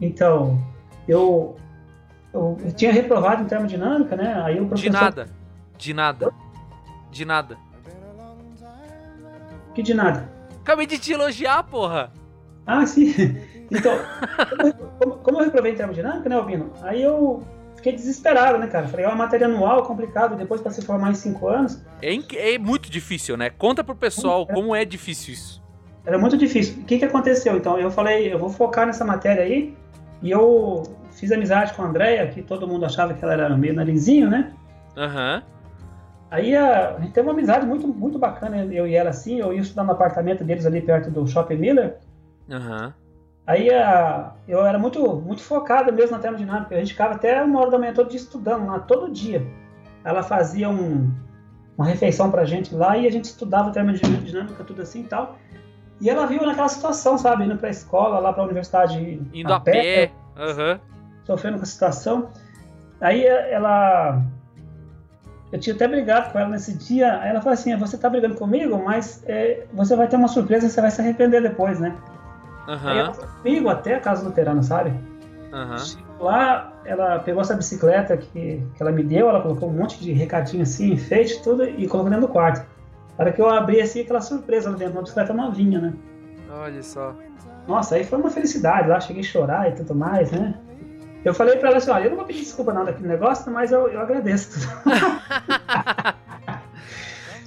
Então, 0.00 0.60
eu, 1.08 1.56
eu, 2.32 2.56
eu 2.64 2.72
tinha 2.72 2.92
reprovado 2.92 3.42
em 3.42 3.46
termodinâmica, 3.46 4.16
né? 4.16 4.40
Aí 4.44 4.58
o 4.58 4.62
De 4.62 4.68
professor... 4.68 4.92
nada. 4.92 5.28
De 5.76 5.94
nada. 5.94 6.32
De 7.10 7.24
nada. 7.24 7.58
Que 9.74 9.82
de 9.82 9.94
nada. 9.94 10.28
Acabei 10.60 10.86
de 10.86 10.98
te 10.98 11.12
elogiar, 11.12 11.62
porra. 11.64 12.12
Ah, 12.66 12.86
sim. 12.86 13.12
Então, 13.74 13.98
como, 14.98 15.16
como 15.16 15.38
eu 15.38 15.44
reprovei 15.44 15.72
em 15.72 15.74
termodinâmica, 15.74 16.28
né, 16.28 16.36
Albino? 16.36 16.70
Aí 16.82 17.02
eu 17.02 17.42
fiquei 17.82 17.94
desesperado, 17.94 18.58
né, 18.58 18.68
cara? 18.68 18.86
Falei, 18.86 19.04
é 19.04 19.08
uma 19.08 19.16
matéria 19.16 19.46
anual, 19.46 19.82
complicado, 19.82 20.36
depois 20.36 20.60
para 20.60 20.70
se 20.70 20.82
formar 20.82 21.10
em 21.10 21.14
cinco 21.14 21.48
anos. 21.48 21.82
É, 22.00 22.54
é 22.54 22.58
muito 22.58 22.88
difícil, 22.88 23.36
né? 23.36 23.50
Conta 23.50 23.82
pro 23.82 23.96
pessoal 23.96 24.46
como 24.46 24.74
é 24.74 24.84
difícil 24.84 25.34
isso. 25.34 25.60
Era 26.06 26.16
muito 26.16 26.36
difícil. 26.36 26.80
O 26.80 26.84
que, 26.84 26.98
que 26.98 27.04
aconteceu? 27.04 27.56
Então, 27.56 27.78
eu 27.78 27.90
falei, 27.90 28.32
eu 28.32 28.38
vou 28.38 28.48
focar 28.48 28.86
nessa 28.86 29.04
matéria 29.04 29.42
aí. 29.42 29.76
E 30.22 30.30
eu 30.30 30.84
fiz 31.10 31.32
amizade 31.32 31.74
com 31.74 31.82
a 31.82 31.86
Andrea, 31.86 32.28
que 32.28 32.40
todo 32.42 32.66
mundo 32.66 32.86
achava 32.86 33.12
que 33.14 33.24
ela 33.24 33.32
era 33.32 33.56
meio 33.56 33.74
narizinho, 33.74 34.30
né? 34.30 34.52
Aham. 34.96 35.42
Aí 36.30 36.54
a, 36.54 36.96
a 36.96 37.00
gente 37.00 37.12
teve 37.12 37.26
uma 37.26 37.34
amizade 37.34 37.66
muito, 37.66 37.86
muito 37.88 38.18
bacana, 38.18 38.64
eu 38.64 38.86
e 38.86 38.94
ela 38.94 39.10
assim. 39.10 39.40
Eu 39.40 39.52
ia 39.52 39.60
estudar 39.60 39.82
no 39.82 39.92
apartamento 39.92 40.44
deles 40.44 40.64
ali 40.64 40.80
perto 40.80 41.10
do 41.10 41.26
Shopping 41.26 41.56
Miller. 41.56 41.96
Aham. 42.48 42.94
Aí 43.46 43.70
a, 43.70 44.32
eu 44.46 44.64
era 44.64 44.78
muito, 44.78 45.16
muito 45.16 45.42
focado 45.42 45.92
mesmo 45.92 46.16
na 46.16 46.22
termodinâmica. 46.22 46.74
A 46.74 46.78
gente 46.78 46.92
ficava 46.92 47.14
até 47.14 47.42
uma 47.42 47.60
hora 47.60 47.70
da 47.70 47.78
manhã 47.78 47.92
todo 47.92 48.08
dia 48.08 48.20
estudando 48.20 48.66
lá, 48.66 48.78
todo 48.78 49.10
dia. 49.10 49.44
Ela 50.04 50.22
fazia 50.22 50.68
um, 50.68 51.12
uma 51.76 51.86
refeição 51.86 52.30
pra 52.30 52.44
gente 52.44 52.74
lá 52.74 52.96
e 52.96 53.06
a 53.06 53.10
gente 53.10 53.24
estudava 53.24 53.70
termodinâmica, 53.70 54.62
tudo 54.64 54.82
assim 54.82 55.00
e 55.00 55.04
tal. 55.04 55.36
E 56.00 56.10
ela 56.10 56.26
viu 56.26 56.44
naquela 56.44 56.68
situação, 56.68 57.16
sabe? 57.16 57.44
Indo 57.44 57.56
pra 57.56 57.70
escola, 57.70 58.18
lá 58.18 58.32
pra 58.32 58.44
universidade. 58.44 59.20
Indo 59.32 59.52
a 59.52 59.60
pé. 59.60 60.10
Aham. 60.36 60.80
sofrendo 61.24 61.58
com 61.58 61.62
a 61.62 61.66
situação. 61.66 62.30
Aí 63.00 63.24
ela. 63.24 64.22
Eu 65.52 65.60
tinha 65.60 65.76
até 65.76 65.86
brigado 65.86 66.32
com 66.32 66.38
ela 66.38 66.48
nesse 66.48 66.76
dia. 66.76 67.20
Aí 67.20 67.30
ela 67.30 67.40
falou 67.40 67.54
assim: 67.54 67.76
Você 67.76 67.96
tá 67.98 68.08
brigando 68.08 68.34
comigo, 68.34 68.82
mas 68.84 69.22
é, 69.26 69.64
você 69.72 69.94
vai 69.94 70.08
ter 70.08 70.16
uma 70.16 70.28
surpresa 70.28 70.66
e 70.66 70.70
você 70.70 70.80
vai 70.80 70.90
se 70.90 71.00
arrepender 71.00 71.42
depois, 71.42 71.78
né? 71.78 71.96
Aí 72.66 72.98
ela 72.98 73.12
foi 73.12 73.26
comigo 73.26 73.68
até 73.68 73.94
a 73.96 74.00
casa 74.00 74.24
luterana, 74.24 74.62
sabe? 74.62 74.92
Aham. 75.52 75.76
Lá 76.20 76.72
ela 76.84 77.18
pegou 77.18 77.42
essa 77.42 77.54
bicicleta 77.54 78.16
que, 78.16 78.62
que 78.74 78.82
ela 78.82 78.90
me 78.90 79.02
deu, 79.02 79.28
ela 79.28 79.40
colocou 79.40 79.68
um 79.68 79.72
monte 79.72 79.98
de 80.00 80.12
recadinho 80.12 80.62
assim, 80.62 80.92
enfeite, 80.92 81.42
tudo, 81.42 81.64
e 81.64 81.86
colocou 81.86 82.10
dentro 82.10 82.26
do 82.26 82.32
quarto. 82.32 82.66
Na 83.18 83.24
hora 83.24 83.32
que 83.32 83.40
eu 83.40 83.48
abri 83.48 83.80
assim, 83.80 84.00
aquela 84.00 84.20
surpresa 84.20 84.70
lá 84.70 84.76
dentro, 84.76 84.94
uma 84.94 85.02
bicicleta 85.02 85.32
novinha, 85.32 85.80
né? 85.80 85.92
Olha 86.50 86.82
só. 86.82 87.14
Nossa, 87.66 87.96
aí 87.96 88.04
foi 88.04 88.18
uma 88.18 88.30
felicidade 88.30 88.88
lá, 88.88 89.00
cheguei 89.00 89.22
a 89.22 89.24
chorar 89.24 89.68
e 89.70 89.72
tudo 89.72 89.94
mais, 89.94 90.30
né? 90.32 90.54
Eu 91.24 91.32
falei 91.32 91.56
pra 91.56 91.68
ela 91.68 91.78
assim, 91.78 91.90
olha, 91.90 92.04
eu 92.04 92.10
não 92.10 92.16
vou 92.16 92.26
pedir 92.26 92.40
desculpa 92.40 92.72
nada 92.72 92.90
aqui 92.90 93.00
no 93.02 93.08
negócio, 93.08 93.50
mas 93.52 93.70
eu, 93.70 93.88
eu 93.88 94.00
agradeço. 94.00 94.68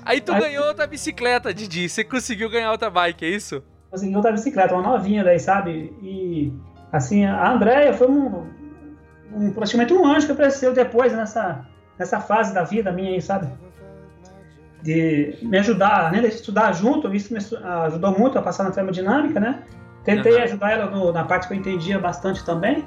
Aí 0.06 0.22
tu 0.22 0.32
Aí- 0.32 0.40
ganhou 0.40 0.66
outra 0.68 0.86
bicicleta, 0.88 1.54
Didi. 1.54 1.90
Você 1.90 2.04
conseguiu 2.04 2.50
ganhar 2.50 2.72
outra 2.72 2.90
bike, 2.90 3.26
é 3.26 3.30
isso? 3.30 3.62
Consegui 3.96 4.14
outra 4.14 4.34
bicicleta, 4.34 4.74
uma 4.74 4.84
novinha 4.84 5.24
daí, 5.24 5.40
sabe? 5.40 5.94
E, 6.02 6.52
assim, 6.92 7.24
a 7.24 7.50
Andrea 7.54 7.94
foi 7.94 8.08
um, 8.08 8.46
um, 9.34 9.52
praticamente 9.52 9.94
um 9.94 10.06
anjo 10.06 10.26
que 10.26 10.34
apareceu 10.34 10.74
depois 10.74 11.14
nessa, 11.14 11.66
nessa 11.98 12.20
fase 12.20 12.54
da 12.54 12.64
vida 12.64 12.92
minha 12.92 13.12
aí, 13.12 13.22
sabe? 13.22 13.48
De 14.84 15.38
me 15.42 15.58
ajudar, 15.60 16.12
né? 16.12 16.20
De 16.20 16.28
estudar 16.28 16.74
junto, 16.74 17.16
isso 17.16 17.34
me 17.34 17.40
ajudou 17.86 18.12
muito 18.20 18.38
a 18.38 18.42
passar 18.42 18.66
na 18.66 18.72
termodinâmica, 18.72 19.40
né? 19.40 19.64
Tentei 20.04 20.34
Aham. 20.36 20.44
ajudar 20.44 20.72
ela 20.72 20.92
no- 20.92 21.14
na 21.14 21.24
parte 21.24 21.48
que 21.48 21.54
eu 21.54 21.58
entendia 21.58 21.98
bastante 21.98 22.44
também. 22.46 22.84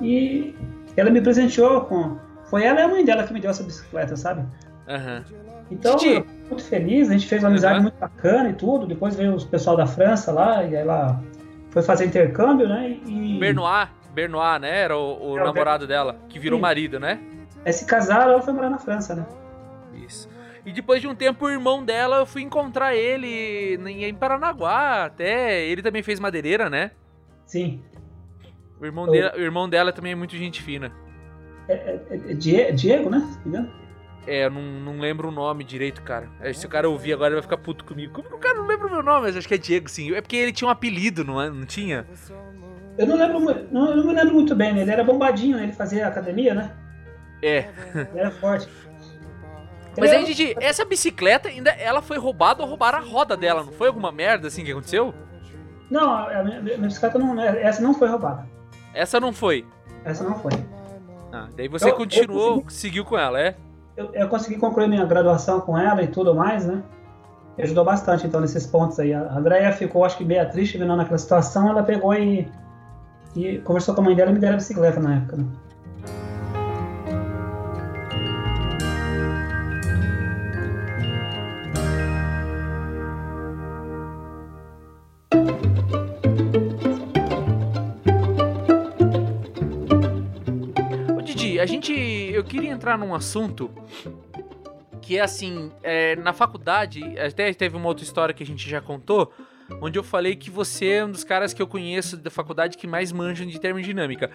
E 0.00 0.54
ela 0.96 1.10
me 1.10 1.20
presenteou 1.20 1.82
com... 1.82 2.18
Foi 2.46 2.64
ela 2.64 2.80
e 2.80 2.82
a 2.82 2.88
mãe 2.88 3.04
dela 3.04 3.22
que 3.22 3.32
me 3.32 3.40
deu 3.40 3.50
essa 3.52 3.62
bicicleta, 3.62 4.16
sabe? 4.16 4.44
Aham. 4.90 5.24
Então, 5.70 5.96
eu 6.02 6.26
muito 6.48 6.64
feliz, 6.64 7.08
a 7.08 7.12
gente 7.12 7.26
fez 7.28 7.42
uma 7.44 7.48
amizade 7.50 7.74
Aham. 7.74 7.82
muito 7.82 7.98
bacana 7.98 8.50
e 8.50 8.54
tudo. 8.54 8.86
Depois 8.86 9.14
veio 9.14 9.36
o 9.36 9.46
pessoal 9.46 9.76
da 9.76 9.86
França 9.86 10.32
lá, 10.32 10.64
e 10.64 10.74
ela 10.74 11.22
foi 11.70 11.80
fazer 11.82 12.06
intercâmbio, 12.06 12.68
né? 12.68 12.98
E 13.06 13.38
Bernois. 13.38 13.88
Bernois, 14.12 14.60
né? 14.60 14.80
Era 14.80 14.96
o, 14.98 15.30
o 15.30 15.38
É, 15.38 15.42
o 15.42 15.44
namorado 15.44 15.86
dela, 15.86 16.16
que 16.28 16.38
virou 16.40 16.58
Sim. 16.58 16.62
marido, 16.62 16.98
né? 16.98 17.20
aí 17.64 17.72
se 17.72 17.84
casaram, 17.84 18.32
ela 18.32 18.42
foi 18.42 18.52
morar 18.52 18.70
na 18.70 18.78
França, 18.78 19.14
né? 19.14 19.24
Isso. 19.94 20.28
E 20.66 20.72
depois 20.72 21.00
de 21.00 21.06
um 21.06 21.14
tempo, 21.14 21.44
o 21.46 21.50
irmão 21.50 21.84
dela, 21.84 22.16
eu 22.16 22.26
fui 22.26 22.42
encontrar 22.42 22.94
ele 22.96 23.76
em 23.86 24.04
em 24.04 24.14
Paranaguá, 24.14 25.04
até. 25.04 25.64
Ele 25.66 25.82
também 25.82 26.02
fez 26.02 26.18
madeireira, 26.18 26.68
né? 26.68 26.90
Sim. 27.46 27.80
O 28.80 28.84
irmão, 28.86 29.06
Eu- 29.06 29.12
dela, 29.12 29.32
o 29.36 29.40
irmão 29.40 29.68
dela 29.68 29.92
também 29.92 30.12
é 30.12 30.14
muito 30.16 30.36
gente 30.36 30.62
fina. 30.62 30.90
É, 31.68 31.74
é- 31.74 32.00
é 32.10 32.34
Die- 32.34 32.72
Diego, 32.72 33.08
né? 33.10 33.20
Se 33.20 33.36
não 33.38 33.42
me 33.44 33.48
engano. 33.58 33.79
É, 34.26 34.44
eu 34.44 34.50
não, 34.50 34.60
não 34.62 34.98
lembro 35.00 35.28
o 35.28 35.30
nome 35.30 35.64
direito, 35.64 36.02
cara. 36.02 36.28
É, 36.40 36.52
Se 36.52 36.66
o 36.66 36.68
cara 36.68 36.88
ouvir 36.88 37.12
agora, 37.14 37.28
ele 37.28 37.36
vai 37.36 37.42
ficar 37.42 37.56
puto 37.56 37.84
comigo. 37.84 38.12
Como 38.12 38.28
que 38.28 38.34
o 38.34 38.38
cara 38.38 38.58
não 38.58 38.66
lembra 38.66 38.86
o 38.86 38.90
meu 38.90 39.02
nome? 39.02 39.22
Mas 39.26 39.36
acho 39.36 39.48
que 39.48 39.54
é 39.54 39.58
Diego, 39.58 39.88
sim. 39.88 40.14
É 40.14 40.20
porque 40.20 40.36
ele 40.36 40.52
tinha 40.52 40.68
um 40.68 40.70
apelido, 40.70 41.24
não, 41.24 41.40
é? 41.40 41.48
não 41.50 41.64
tinha? 41.64 42.06
Eu 42.98 43.06
não 43.06 43.16
lembro, 43.16 43.40
não, 43.72 43.90
eu 43.90 43.96
não 43.96 44.06
me 44.06 44.12
lembro 44.14 44.34
muito 44.34 44.54
bem, 44.54 44.74
né? 44.74 44.82
Ele 44.82 44.90
era 44.90 45.02
bombadinho, 45.02 45.56
né? 45.56 45.62
Ele 45.64 45.72
fazia 45.72 46.06
academia, 46.06 46.54
né? 46.54 46.70
É. 47.42 47.68
Ele 47.94 48.20
era 48.20 48.30
forte. 48.30 48.68
Mas 49.98 50.10
aí, 50.12 50.24
Didi, 50.24 50.54
essa 50.60 50.84
bicicleta 50.84 51.48
ainda 51.48 51.70
ela 51.70 52.00
foi 52.00 52.16
roubada 52.18 52.62
ou 52.62 52.68
roubaram 52.68 52.98
a 52.98 53.02
roda 53.02 53.36
dela, 53.36 53.64
não 53.64 53.72
foi 53.72 53.88
alguma 53.88 54.12
merda 54.12 54.48
assim 54.48 54.62
que 54.64 54.70
aconteceu? 54.70 55.12
Não, 55.90 56.08
a 56.14 56.44
minha, 56.44 56.60
minha 56.60 56.78
bicicleta 56.78 57.18
não. 57.18 57.40
Essa 57.40 57.82
não 57.82 57.92
foi 57.94 58.08
roubada. 58.08 58.46
Essa 58.94 59.18
não 59.18 59.32
foi. 59.32 59.66
Essa 60.04 60.22
não 60.22 60.38
foi. 60.38 60.52
Ah, 61.32 61.48
daí 61.56 61.68
você 61.68 61.86
Eu- 61.86 61.88
eu 61.90 61.94
continuou, 61.96 62.62
consegui- 62.62 62.72
seguiu 62.74 63.04
com 63.04 63.18
ela, 63.18 63.40
é? 63.40 63.56
Eu, 63.96 64.10
eu 64.12 64.28
consegui 64.28 64.56
concluir 64.56 64.88
minha 64.88 65.04
graduação 65.04 65.60
com 65.60 65.76
ela 65.76 66.02
e 66.02 66.08
tudo 66.08 66.34
mais, 66.34 66.64
né? 66.66 66.82
Me 67.56 67.64
ajudou 67.64 67.84
bastante, 67.84 68.26
então, 68.26 68.40
nesses 68.40 68.66
pontos 68.66 68.98
aí. 68.98 69.12
A 69.12 69.36
Andrea 69.36 69.72
ficou, 69.72 70.04
acho 70.04 70.16
que 70.16 70.24
triste 70.46 70.78
vendo 70.78 70.96
naquela 70.96 71.18
situação, 71.18 71.68
ela 71.68 71.82
pegou 71.82 72.14
e, 72.14 72.48
e 73.36 73.58
conversou 73.58 73.94
com 73.94 74.00
a 74.00 74.04
mãe 74.04 74.14
dela 74.14 74.30
e 74.30 74.34
me 74.34 74.40
deram 74.40 74.54
a 74.54 74.56
bicicleta 74.56 75.00
na 75.00 75.16
época, 75.16 75.36
né? 75.36 75.44
A 91.60 91.66
gente. 91.66 91.92
Eu 91.92 92.42
queria 92.42 92.70
entrar 92.70 92.98
num 92.98 93.14
assunto 93.14 93.70
que 95.00 95.16
é 95.16 95.20
assim, 95.20 95.72
é, 95.82 96.16
na 96.16 96.32
faculdade, 96.32 97.02
até 97.18 97.52
teve 97.52 97.76
uma 97.76 97.88
outra 97.88 98.04
história 98.04 98.34
que 98.34 98.42
a 98.42 98.46
gente 98.46 98.68
já 98.68 98.80
contou, 98.80 99.32
onde 99.80 99.98
eu 99.98 100.02
falei 100.02 100.36
que 100.36 100.50
você 100.50 100.86
é 100.86 101.04
um 101.04 101.10
dos 101.10 101.24
caras 101.24 101.52
que 101.52 101.60
eu 101.60 101.66
conheço 101.66 102.16
da 102.16 102.30
faculdade 102.30 102.76
que 102.76 102.86
mais 102.86 103.12
manjam 103.12 103.46
de 103.46 103.58
termodinâmica. 103.58 104.30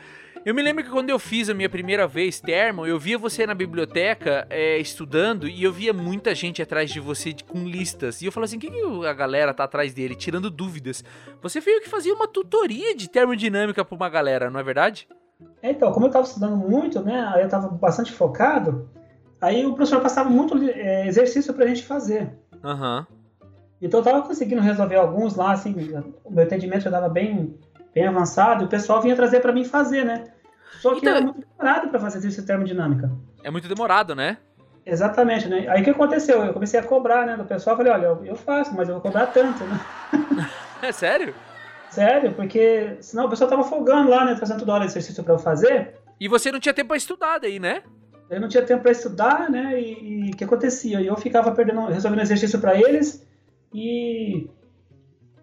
Eu 0.46 0.54
me 0.54 0.62
lembro 0.62 0.84
que 0.84 0.90
quando 0.90 1.10
eu 1.10 1.18
fiz 1.18 1.50
a 1.50 1.56
minha 1.56 1.70
primeira 1.70 2.06
vez 2.06 2.40
termo, 2.40 2.86
eu 2.86 3.00
via 3.00 3.18
você 3.18 3.48
na 3.48 3.56
biblioteca 3.56 4.46
é, 4.50 4.78
estudando 4.78 5.48
e 5.48 5.64
eu 5.64 5.74
via 5.74 5.92
muita 5.92 6.36
gente 6.36 6.62
atrás 6.62 6.92
de 6.92 7.00
você 7.00 7.36
com 7.48 7.68
listas. 7.68 8.22
E 8.22 8.26
eu 8.26 8.32
falava 8.32 8.46
assim: 8.46 8.58
o 8.58 8.60
que, 8.60 9.08
a 9.08 9.14
galera 9.14 9.54
tá 9.54 9.64
atrás 9.64 9.94
dele, 9.94 10.14
tirando 10.14 10.52
dúvidas? 10.52 11.04
Você 11.42 11.60
veio 11.60 11.82
que 11.82 11.90
fazia 11.90 12.14
uma 12.14 12.28
tutoria 12.28 12.96
de 12.96 13.10
termodinâmica 13.10 13.84
pra 13.84 13.96
uma 13.96 14.10
galera, 14.10 14.52
não 14.52 14.60
é 14.60 14.64
verdade? 14.64 15.08
É, 15.62 15.72
Então, 15.72 15.92
como 15.92 16.06
eu 16.06 16.10
estava 16.10 16.26
estudando 16.26 16.56
muito, 16.58 17.02
né, 17.02 17.28
aí 17.34 17.42
eu 17.42 17.46
estava 17.46 17.68
bastante 17.70 18.12
focado, 18.12 18.90
aí 19.42 19.66
o 19.66 19.74
professor 19.74 20.02
passava 20.02 20.30
muito 20.30 20.58
é, 20.70 21.08
exercício 21.08 21.54
para 21.54 21.66
a 21.66 21.68
gente 21.68 21.84
fazer. 21.84 22.30
Aham. 22.64 23.06
Então 23.82 24.00
eu 24.00 24.04
estava 24.04 24.22
conseguindo 24.26 24.62
resolver 24.62 24.96
alguns 24.96 25.36
lá, 25.36 25.52
assim, 25.52 25.76
o 26.24 26.32
meu 26.32 26.46
entendimento 26.46 26.84
já 26.84 26.90
estava 26.90 27.10
bem, 27.10 27.58
bem 27.94 28.08
avançado, 28.08 28.64
e 28.64 28.66
o 28.66 28.70
pessoal 28.70 29.02
vinha 29.02 29.16
trazer 29.16 29.42
para 29.42 29.52
mim 29.52 29.66
fazer, 29.66 30.06
né? 30.06 30.24
Só 30.82 30.92
que 30.94 31.00
Então- 31.00 31.12
era 31.16 31.22
muito 31.22 31.46
demorado 31.48 31.90
para 31.90 32.00
fazer 32.00 32.18
exercício 32.20 32.44
de 32.44 32.48
termodinâmica. 32.48 33.12
É 33.44 33.52
muito 33.52 33.68
demorado, 33.68 34.16
né? 34.16 34.38
Exatamente, 34.86 35.48
né? 35.48 35.68
Aí 35.68 35.82
o 35.82 35.84
que 35.84 35.90
aconteceu? 35.90 36.44
Eu 36.46 36.54
comecei 36.54 36.80
a 36.80 36.84
cobrar, 36.84 37.26
né, 37.26 37.36
do 37.36 37.44
pessoal, 37.44 37.76
falei, 37.76 37.92
olha, 37.92 38.06
eu 38.24 38.36
faço, 38.36 38.74
mas 38.76 38.88
eu 38.88 38.96
vou 38.96 39.02
cobrar 39.02 39.28
tanto, 39.28 39.64
né? 39.64 39.80
É 40.82 40.92
sério? 40.92 41.34
Sério, 41.90 42.34
porque 42.34 42.98
senão 43.00 43.26
o 43.26 43.30
pessoal 43.30 43.50
tava 43.50 43.64
folgando 43.64 44.10
lá, 44.10 44.26
né, 44.26 44.36
trazendo 44.36 44.60
toda 44.60 44.74
hora 44.74 44.86
exercício 44.86 45.24
para 45.24 45.34
eu 45.34 45.40
fazer, 45.40 45.96
E 46.20 46.28
você 46.28 46.52
não 46.52 46.60
tinha 46.60 46.74
tempo 46.74 46.90
pra 46.90 46.98
estudar 46.98 47.40
daí, 47.40 47.60
né? 47.60 47.84
Eu 48.30 48.42
não 48.42 48.48
tinha 48.48 48.64
tempo 48.64 48.82
para 48.82 48.92
estudar, 48.92 49.50
né? 49.50 49.80
E 49.80 50.32
o 50.34 50.36
que 50.36 50.44
acontecia? 50.44 51.02
Eu 51.02 51.16
ficava 51.16 51.52
perdendo, 51.52 51.86
resolvendo 51.88 52.22
exercício 52.22 52.60
para 52.60 52.76
eles 52.76 53.26
e 53.74 54.48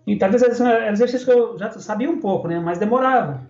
e 0.04 0.16
talvez 0.16 0.42
era 0.42 0.90
exercício 0.90 1.24
que 1.24 1.32
eu 1.32 1.56
já 1.56 1.70
sabia 1.70 2.10
um 2.10 2.18
pouco, 2.18 2.48
né? 2.48 2.58
Mas 2.58 2.78
demorava. 2.78 3.46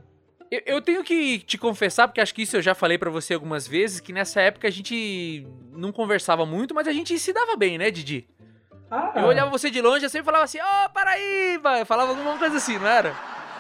Eu, 0.50 0.60
eu 0.66 0.82
tenho 0.82 1.02
que 1.02 1.38
te 1.38 1.56
confessar, 1.56 2.06
porque 2.06 2.20
acho 2.20 2.34
que 2.34 2.42
isso 2.42 2.58
eu 2.58 2.62
já 2.62 2.74
falei 2.74 2.98
pra 2.98 3.08
você 3.10 3.32
algumas 3.32 3.66
vezes, 3.66 4.00
que 4.00 4.12
nessa 4.12 4.40
época 4.42 4.68
a 4.68 4.70
gente 4.70 5.46
não 5.72 5.90
conversava 5.92 6.44
muito, 6.44 6.74
mas 6.74 6.86
a 6.86 6.92
gente 6.92 7.18
se 7.18 7.32
dava 7.32 7.56
bem, 7.56 7.78
né, 7.78 7.90
Didi? 7.90 8.28
Ah, 8.94 9.10
Eu 9.16 9.24
olhava 9.24 9.50
você 9.50 9.70
de 9.70 9.80
longe 9.80 10.04
e 10.04 10.04
eu 10.04 10.10
sempre 10.10 10.26
falava 10.26 10.44
assim, 10.44 10.58
ô, 10.60 10.90
Paraíba! 10.90 11.78
Eu 11.78 11.86
falava 11.86 12.10
alguma 12.10 12.36
coisa 12.36 12.58
assim, 12.58 12.78
não 12.78 12.86
era? 12.86 13.16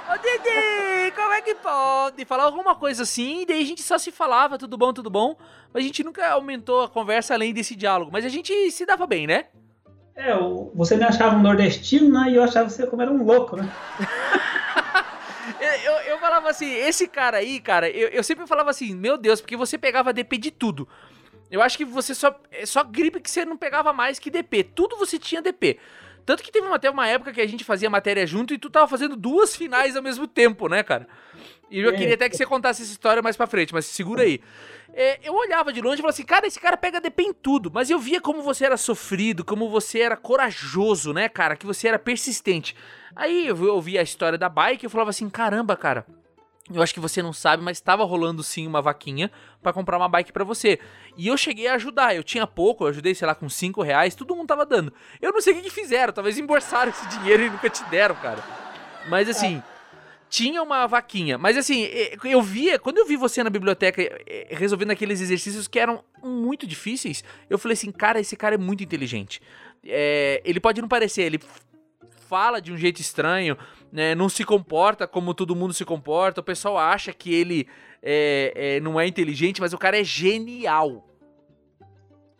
Ô, 0.06 0.18
Didi, 0.18 1.10
como 1.16 1.32
é 1.32 1.40
que 1.40 1.54
pode? 1.54 2.22
Falava 2.26 2.50
alguma 2.50 2.74
coisa 2.74 3.02
assim, 3.04 3.40
e 3.40 3.46
daí 3.46 3.62
a 3.62 3.64
gente 3.64 3.82
só 3.82 3.96
se 3.96 4.12
falava, 4.12 4.58
tudo 4.58 4.76
bom, 4.76 4.92
tudo 4.92 5.08
bom, 5.08 5.34
mas 5.72 5.82
a 5.82 5.86
gente 5.86 6.04
nunca 6.04 6.28
aumentou 6.28 6.82
a 6.82 6.88
conversa 6.88 7.32
além 7.32 7.54
desse 7.54 7.74
diálogo, 7.74 8.10
mas 8.12 8.26
a 8.26 8.28
gente 8.28 8.70
se 8.70 8.84
dava 8.84 9.06
bem, 9.06 9.26
né? 9.26 9.46
É, 10.14 10.34
você 10.74 10.98
me 10.98 11.04
achava 11.04 11.34
um 11.34 11.40
nordestino, 11.40 12.12
né? 12.12 12.30
E 12.30 12.34
eu 12.34 12.42
achava 12.42 12.68
você 12.68 12.86
como 12.86 13.00
era 13.00 13.10
um 13.10 13.24
louco, 13.24 13.56
né? 13.56 13.66
Eu, 15.58 15.68
eu, 15.68 16.00
eu 16.02 16.18
falava 16.18 16.48
assim, 16.50 16.72
esse 16.72 17.06
cara 17.08 17.38
aí, 17.38 17.58
cara, 17.60 17.88
eu, 17.88 18.08
eu 18.08 18.22
sempre 18.22 18.46
falava 18.46 18.70
assim, 18.70 18.94
meu 18.94 19.16
Deus, 19.18 19.40
porque 19.40 19.56
você 19.56 19.76
pegava 19.76 20.12
DP 20.12 20.38
de 20.38 20.50
tudo. 20.50 20.88
Eu 21.52 21.62
acho 21.62 21.76
que 21.76 21.84
você 21.84 22.14
só. 22.14 22.34
É 22.50 22.64
só 22.66 22.82
gripe 22.82 23.20
que 23.20 23.30
você 23.30 23.44
não 23.44 23.56
pegava 23.56 23.92
mais 23.92 24.18
que 24.18 24.30
DP. 24.30 24.64
Tudo 24.64 24.96
você 24.96 25.18
tinha 25.18 25.40
DP. 25.42 25.78
Tanto 26.24 26.42
que 26.42 26.50
teve 26.50 26.66
uma- 26.66 26.76
até 26.76 26.88
uma 26.88 27.06
época 27.06 27.32
que 27.32 27.40
a 27.40 27.46
gente 27.46 27.62
fazia 27.64 27.90
matéria 27.90 28.26
junto 28.26 28.54
e 28.54 28.58
tu 28.58 28.70
tava 28.70 28.88
fazendo 28.88 29.14
duas 29.16 29.54
finais 29.54 29.94
ao 29.96 30.02
mesmo 30.02 30.26
tempo, 30.26 30.68
né, 30.68 30.82
cara? 30.82 31.06
E 31.70 31.80
eu 31.80 31.90
É. 31.90 31.92
queria 31.96 32.14
até 32.14 32.28
que 32.28 32.36
você 32.36 32.46
contasse 32.46 32.82
essa 32.82 32.92
história 32.92 33.20
mais 33.22 33.36
pra 33.36 33.46
frente, 33.46 33.72
mas 33.74 33.84
segura 33.86 34.22
aí. 34.22 34.40
É, 34.94 35.18
eu 35.24 35.34
olhava 35.34 35.72
de 35.72 35.80
longe 35.80 35.96
e 35.96 35.98
falava 35.98 36.10
assim, 36.14 36.22
cara, 36.24 36.46
esse 36.46 36.60
cara 36.60 36.76
pega 36.76 37.00
DP 37.00 37.22
em 37.22 37.32
tudo. 37.32 37.70
Mas 37.72 37.90
eu 37.90 37.98
via 37.98 38.20
como 38.20 38.40
você 38.42 38.64
era 38.66 38.76
sofrido, 38.76 39.44
como 39.44 39.68
você 39.68 40.00
era 40.00 40.16
corajoso, 40.16 41.12
né, 41.12 41.28
cara? 41.28 41.56
Que 41.56 41.66
você 41.66 41.88
era 41.88 41.98
persistente. 41.98 42.76
Aí 43.16 43.46
eu 43.48 43.56
vi- 43.56 43.66
eu 43.66 43.80
vi 43.80 43.98
a 43.98 44.02
história 44.02 44.38
da 44.38 44.48
bike 44.48 44.84
e 44.84 44.86
eu 44.86 44.90
falava 44.90 45.10
assim, 45.10 45.28
caramba, 45.28 45.76
cara. 45.76 46.06
Eu 46.74 46.82
acho 46.82 46.94
que 46.94 47.00
você 47.00 47.22
não 47.22 47.32
sabe, 47.32 47.62
mas 47.62 47.78
estava 47.78 48.04
rolando 48.04 48.42
sim 48.42 48.66
uma 48.66 48.82
vaquinha 48.82 49.30
pra 49.62 49.72
comprar 49.72 49.96
uma 49.96 50.08
bike 50.08 50.32
pra 50.32 50.44
você. 50.44 50.78
E 51.16 51.28
eu 51.28 51.36
cheguei 51.36 51.68
a 51.68 51.74
ajudar. 51.74 52.14
Eu 52.14 52.22
tinha 52.22 52.46
pouco, 52.46 52.84
eu 52.84 52.88
ajudei, 52.88 53.14
sei 53.14 53.26
lá, 53.26 53.34
com 53.34 53.48
5 53.48 53.82
reais, 53.82 54.14
todo 54.14 54.34
mundo 54.34 54.48
tava 54.48 54.64
dando. 54.64 54.92
Eu 55.20 55.32
não 55.32 55.40
sei 55.40 55.52
o 55.52 55.56
que, 55.56 55.62
que 55.62 55.70
fizeram, 55.70 56.12
talvez 56.12 56.38
embolsaram 56.38 56.90
esse 56.90 57.06
dinheiro 57.18 57.44
e 57.44 57.50
nunca 57.50 57.68
te 57.68 57.84
deram, 57.84 58.14
cara. 58.14 58.42
Mas 59.08 59.28
assim, 59.28 59.62
tinha 60.32 60.62
uma 60.62 60.86
vaquinha. 60.86 61.36
Mas 61.36 61.58
assim, 61.58 61.88
eu 62.24 62.40
via, 62.40 62.78
quando 62.78 62.96
eu 62.96 63.06
vi 63.06 63.16
você 63.16 63.44
na 63.44 63.50
biblioteca 63.50 64.02
resolvendo 64.48 64.90
aqueles 64.90 65.20
exercícios 65.20 65.68
que 65.68 65.78
eram 65.78 66.02
muito 66.22 66.66
difíceis, 66.66 67.22
eu 67.50 67.58
falei 67.58 67.74
assim, 67.74 67.92
cara, 67.92 68.18
esse 68.18 68.34
cara 68.34 68.54
é 68.54 68.58
muito 68.58 68.82
inteligente. 68.82 69.42
É, 69.84 70.40
ele 70.42 70.58
pode 70.58 70.80
não 70.80 70.88
parecer, 70.88 71.22
ele 71.22 71.38
fala 72.28 72.62
de 72.62 72.72
um 72.72 72.78
jeito 72.78 72.98
estranho, 72.98 73.58
né, 73.92 74.14
não 74.14 74.28
se 74.28 74.42
comporta 74.44 75.06
como 75.06 75.34
todo 75.34 75.54
mundo 75.54 75.74
se 75.74 75.84
comporta, 75.84 76.40
o 76.40 76.44
pessoal 76.44 76.78
acha 76.78 77.12
que 77.12 77.32
ele 77.34 77.68
é, 78.02 78.52
é, 78.54 78.80
não 78.80 78.98
é 78.98 79.06
inteligente, 79.06 79.60
mas 79.60 79.72
o 79.74 79.78
cara 79.78 80.00
é 80.00 80.04
genial. 80.04 81.06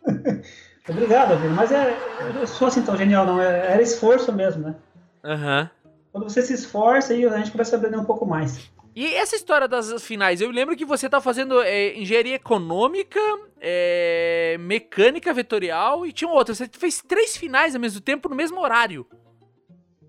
Obrigado, 0.89 1.39
Vini. 1.39 1.53
Mas 1.53 1.71
é, 1.71 1.95
eu 2.21 2.33
não 2.33 2.47
sou 2.47 2.67
assim 2.67 2.81
tão 2.81 2.97
genial, 2.97 3.25
não. 3.25 3.41
É- 3.41 3.71
Era 3.73 3.81
esforço 3.81 4.33
mesmo, 4.33 4.63
né? 4.63 4.75
Aham. 5.23 5.69
Quando 6.11 6.25
você 6.29 6.41
se 6.41 6.53
esforça, 6.53 7.13
aí 7.13 7.25
a 7.25 7.37
gente 7.37 7.51
começa 7.51 7.75
a 7.75 7.77
aprender 7.79 7.97
um 7.97 8.03
pouco 8.03 8.25
mais. 8.25 8.69
E 8.95 9.07
essa 9.15 9.35
história 9.35 9.67
das 9.67 10.03
finais, 10.03 10.41
eu 10.41 10.51
lembro 10.51 10.75
que 10.75 10.85
você 10.85 11.09
tá 11.09 11.19
fazendo 11.19 11.59
é, 11.61 11.97
engenharia 11.97 12.35
econômica, 12.35 13.19
é, 13.59 14.55
mecânica 14.59 15.33
vetorial 15.33 16.05
e 16.05 16.11
tinha 16.11 16.29
outra. 16.29 16.53
Você 16.53 16.69
fez 16.71 17.01
três 17.01 17.35
finais 17.35 17.73
ao 17.73 17.81
mesmo 17.81 18.01
tempo 18.01 18.29
no 18.29 18.35
mesmo 18.35 18.59
horário. 18.59 19.07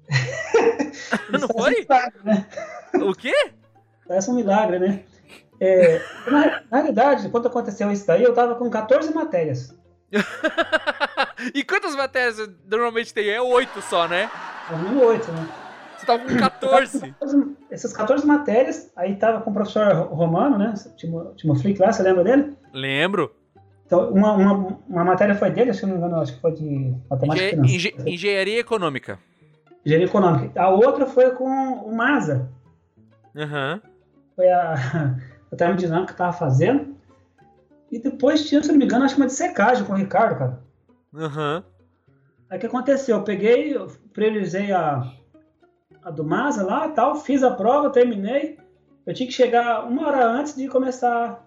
Não 1.31 1.41
Parece 1.41 1.45
um 1.45 1.49
foi? 1.49 1.81
milagre, 1.81 2.21
né? 2.25 2.47
O 3.03 3.15
quê? 3.15 3.35
Parece 4.07 4.31
um 4.31 4.35
milagre, 4.35 4.79
né? 4.79 5.01
É, 5.61 6.01
na, 6.27 6.63
na 6.71 6.77
realidade, 6.79 7.29
quando 7.29 7.49
aconteceu 7.49 7.91
isso 7.91 8.07
daí, 8.07 8.23
eu 8.23 8.35
tava 8.35 8.55
com 8.57 8.69
14 8.69 9.13
matérias. 9.15 9.75
e 11.55 11.65
quantas 11.65 11.95
matérias 11.97 12.39
normalmente 12.69 13.13
tem? 13.13 13.29
É 13.31 13.41
oito 13.41 13.81
só, 13.83 14.07
né? 14.07 14.31
Mínimo 14.71 15.05
8, 15.05 15.31
né? 15.33 15.49
Você 15.97 16.07
tava 16.07 16.25
com 16.25 16.37
14. 16.37 17.15
Essas 17.71 17.93
14 17.93 18.27
matérias, 18.27 18.91
aí 18.97 19.17
tava 19.17 19.41
com 19.41 19.51
o 19.51 19.55
professor 19.55 19.93
Romano, 20.09 20.59
né? 20.59 20.75
Timo, 20.97 21.35
Timo 21.37 21.55
Flick 21.55 21.81
lá, 21.81 21.93
você 21.93 22.03
lembra 22.03 22.25
dele? 22.25 22.57
Lembro. 22.73 23.35
Então, 23.87 24.11
uma, 24.11 24.33
uma, 24.33 24.79
uma 24.89 25.05
matéria 25.05 25.35
foi 25.35 25.51
dele, 25.51 25.73
se 25.75 25.83
não 25.85 25.93
me 25.93 25.99
engano, 25.99 26.21
acho 26.21 26.35
que 26.35 26.41
foi 26.41 26.53
de 26.53 26.95
matemática 27.09 27.57
engen- 27.57 27.95
engenharia 28.07 28.59
econômica. 28.61 29.19
Engenharia 29.85 30.07
econômica. 30.07 30.61
A 30.61 30.69
outra 30.71 31.07
foi 31.07 31.31
com 31.33 31.45
o 31.45 31.95
Masa. 31.95 32.49
Aham. 33.37 33.81
Foi 34.35 34.49
a, 34.49 34.75
a 35.53 35.57
termodinâmica 35.57 36.07
que 36.09 36.13
eu 36.13 36.17
tava 36.27 36.33
fazendo. 36.33 36.95
E 37.91 37.99
depois 37.99 38.49
tinha, 38.49 38.63
se 38.63 38.69
não 38.71 38.79
me 38.79 38.85
engano, 38.85 39.05
acho 39.05 39.15
que 39.15 39.21
uma 39.21 39.27
de 39.27 39.35
secagem 39.35 39.85
com 39.85 39.93
o 39.93 39.97
Ricardo, 39.97 40.39
cara. 40.39 40.61
Aham. 41.15 41.63
Aí 42.51 42.57
o 42.57 42.61
que 42.61 42.67
aconteceu? 42.67 43.19
Eu 43.19 43.23
peguei, 43.25 43.77
eu 43.77 43.89
priorizei 44.13 44.73
a, 44.73 45.11
a 46.03 46.11
do 46.11 46.25
Masa 46.25 46.65
lá 46.65 46.89
tal, 46.89 47.17
fiz 47.17 47.43
a 47.43 47.51
prova, 47.51 47.91
terminei. 47.91 48.59
Eu 49.07 49.13
tinha 49.15 49.27
que 49.27 49.33
chegar 49.35 49.85
uma 49.87 50.07
hora 50.07 50.27
antes 50.27 50.55
de 50.57 50.67
começar 50.69 51.47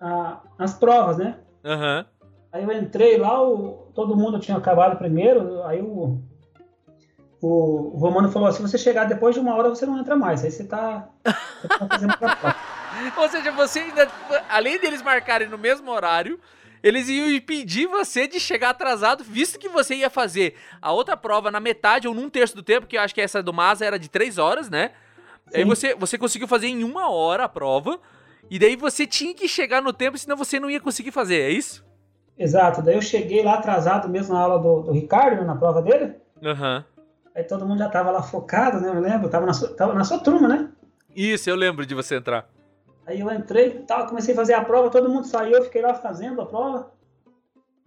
a- 0.00 0.40
as 0.58 0.74
provas, 0.74 1.16
né? 1.18 1.38
Aham. 1.64 2.04
Aí 2.52 2.62
eu 2.62 2.72
entrei 2.72 3.16
lá, 3.18 3.42
o- 3.42 3.88
todo 3.94 4.16
mundo 4.16 4.38
tinha 4.38 4.56
acabado 4.56 4.96
primeiro, 4.98 5.62
aí 5.64 5.80
o, 5.82 6.20
o, 7.46 7.98
Romano 7.98 8.30
falou, 8.30 8.50
se 8.52 8.62
você 8.62 8.78
chegar 8.78 9.04
depois 9.04 9.34
de 9.34 9.40
uma 9.40 9.54
hora, 9.54 9.68
você 9.68 9.84
não 9.84 9.98
entra 9.98 10.16
mais, 10.16 10.42
aí 10.42 10.50
você 10.50 10.64
tá, 10.64 11.08
você 11.60 11.68
tá 11.68 11.86
fazendo 11.86 12.16
prova. 12.16 12.56
Ou 13.18 13.28
seja, 13.28 13.52
você 13.52 13.80
ainda. 13.80 14.08
Além 14.48 14.78
deles 14.78 15.02
marcarem 15.02 15.48
no 15.48 15.58
mesmo 15.58 15.90
horário, 15.90 16.40
eles 16.82 17.08
iam 17.08 17.28
impedir 17.28 17.86
você 17.86 18.26
de 18.26 18.40
chegar 18.40 18.70
atrasado, 18.70 19.22
visto 19.24 19.58
que 19.58 19.68
você 19.68 19.96
ia 19.96 20.08
fazer 20.08 20.54
a 20.80 20.92
outra 20.92 21.16
prova 21.16 21.50
na 21.50 21.60
metade 21.60 22.08
ou 22.08 22.14
num 22.14 22.30
terço 22.30 22.54
do 22.54 22.62
tempo, 22.62 22.86
que 22.86 22.96
eu 22.96 23.00
acho 23.00 23.14
que 23.14 23.20
essa 23.20 23.42
do 23.42 23.52
Masa 23.52 23.84
era 23.84 23.98
de 23.98 24.08
três 24.08 24.38
horas, 24.38 24.70
né? 24.70 24.92
Aí 25.52 25.62
Sim. 25.62 25.68
você, 25.68 25.94
você 25.94 26.16
conseguiu 26.16 26.48
fazer 26.48 26.68
em 26.68 26.82
uma 26.82 27.10
hora 27.10 27.44
a 27.44 27.48
prova. 27.48 28.00
E 28.50 28.58
daí 28.58 28.76
você 28.76 29.06
tinha 29.06 29.34
que 29.34 29.48
chegar 29.48 29.82
no 29.82 29.92
tempo, 29.92 30.16
senão 30.16 30.36
você 30.36 30.60
não 30.60 30.70
ia 30.70 30.80
conseguir 30.80 31.10
fazer, 31.10 31.40
é 31.40 31.50
isso? 31.50 31.84
Exato, 32.38 32.82
daí 32.82 32.94
eu 32.94 33.02
cheguei 33.02 33.42
lá 33.42 33.54
atrasado 33.54 34.08
mesmo 34.08 34.34
na 34.34 34.40
aula 34.40 34.58
do, 34.58 34.82
do 34.82 34.92
Ricardo, 34.92 35.40
né, 35.40 35.46
na 35.46 35.56
prova 35.56 35.80
dele, 35.80 36.14
Aham. 36.42 36.84
Aí 37.34 37.44
todo 37.44 37.66
mundo 37.66 37.78
já 37.78 37.88
tava 37.88 38.10
lá 38.10 38.22
focado, 38.22 38.80
né, 38.80 38.88
eu 38.88 39.00
lembro, 39.00 39.28
tava 39.28 39.46
na 39.46 39.52
sua, 39.52 39.68
tava 39.74 39.94
na 39.94 40.04
sua 40.04 40.18
turma, 40.18 40.48
né? 40.48 40.68
Isso, 41.14 41.48
eu 41.48 41.56
lembro 41.56 41.84
de 41.86 41.94
você 41.94 42.16
entrar. 42.16 42.48
Aí 43.06 43.20
eu 43.20 43.30
entrei 43.30 43.68
e 43.68 43.78
tal, 43.80 44.06
comecei 44.06 44.32
a 44.32 44.36
fazer 44.36 44.54
a 44.54 44.64
prova, 44.64 44.90
todo 44.90 45.10
mundo 45.10 45.26
saiu, 45.26 45.58
eu 45.58 45.64
fiquei 45.64 45.82
lá 45.82 45.94
fazendo 45.94 46.40
a 46.40 46.46
prova. 46.46 46.92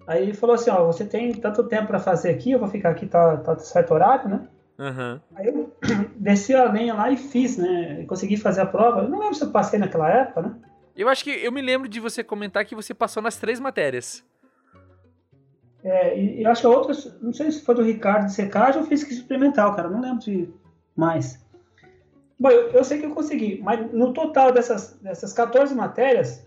Aí 0.06 0.24
ele 0.24 0.34
falou 0.34 0.56
assim, 0.56 0.70
ó, 0.70 0.86
você 0.86 1.06
tem 1.06 1.34
tanto 1.34 1.64
tempo 1.64 1.88
para 1.88 2.00
fazer 2.00 2.30
aqui, 2.30 2.52
eu 2.52 2.60
vou 2.60 2.70
ficar 2.70 2.92
aqui, 2.92 3.06
tá, 3.08 3.38
tá 3.38 3.58
certo 3.60 3.94
horário, 3.94 4.30
né? 4.30 4.48
Aham. 4.80 5.22
Aí 5.36 5.48
eu 5.48 5.76
desci 6.16 6.54
a 6.54 6.72
lenha 6.72 6.94
lá 6.94 7.12
e 7.12 7.18
fiz, 7.18 7.58
né? 7.58 8.06
Consegui 8.08 8.38
fazer 8.38 8.62
a 8.62 8.66
prova. 8.66 9.02
Eu 9.02 9.10
não 9.10 9.20
lembro 9.20 9.36
se 9.36 9.44
eu 9.44 9.52
passei 9.52 9.80
naquela 9.80 10.10
época, 10.10 10.44
né? 10.44 10.56
Eu 10.96 11.10
acho 11.10 11.24
que 11.24 11.32
eu 11.32 11.52
me 11.52 11.62
lembro 11.62 11.88
de 11.90 12.00
você 12.00 12.24
comentar 12.24 12.64
que 12.64 12.76
você 12.76 12.94
passou 12.94 13.22
nas 13.22 13.38
três 13.38 13.60
matérias. 13.60 14.24
É, 15.88 16.19
e, 16.19 16.43
eu 16.43 16.52
acho 16.52 16.62
que 16.62 16.67
a 16.67 16.69
outra, 16.69 16.93
não 17.21 17.32
sei 17.32 17.50
se 17.50 17.62
foi 17.62 17.73
do 17.73 17.82
Ricardo 17.82 18.26
de 18.26 18.34
secagem 18.34 18.82
ou 18.82 18.88
física 18.88 19.13
experimental, 19.13 19.73
cara, 19.73 19.89
não 19.89 20.02
lembro 20.02 20.19
de 20.19 20.50
mais. 20.93 21.41
Bom, 22.38 22.50
eu, 22.50 22.69
eu 22.71 22.84
sei 22.84 23.00
que 23.00 23.06
eu 23.06 23.15
consegui, 23.15 23.62
mas 23.63 23.91
no 23.93 24.12
total 24.12 24.52
dessas, 24.52 25.00
dessas 25.02 25.32
14 25.32 25.73
matérias, 25.73 26.45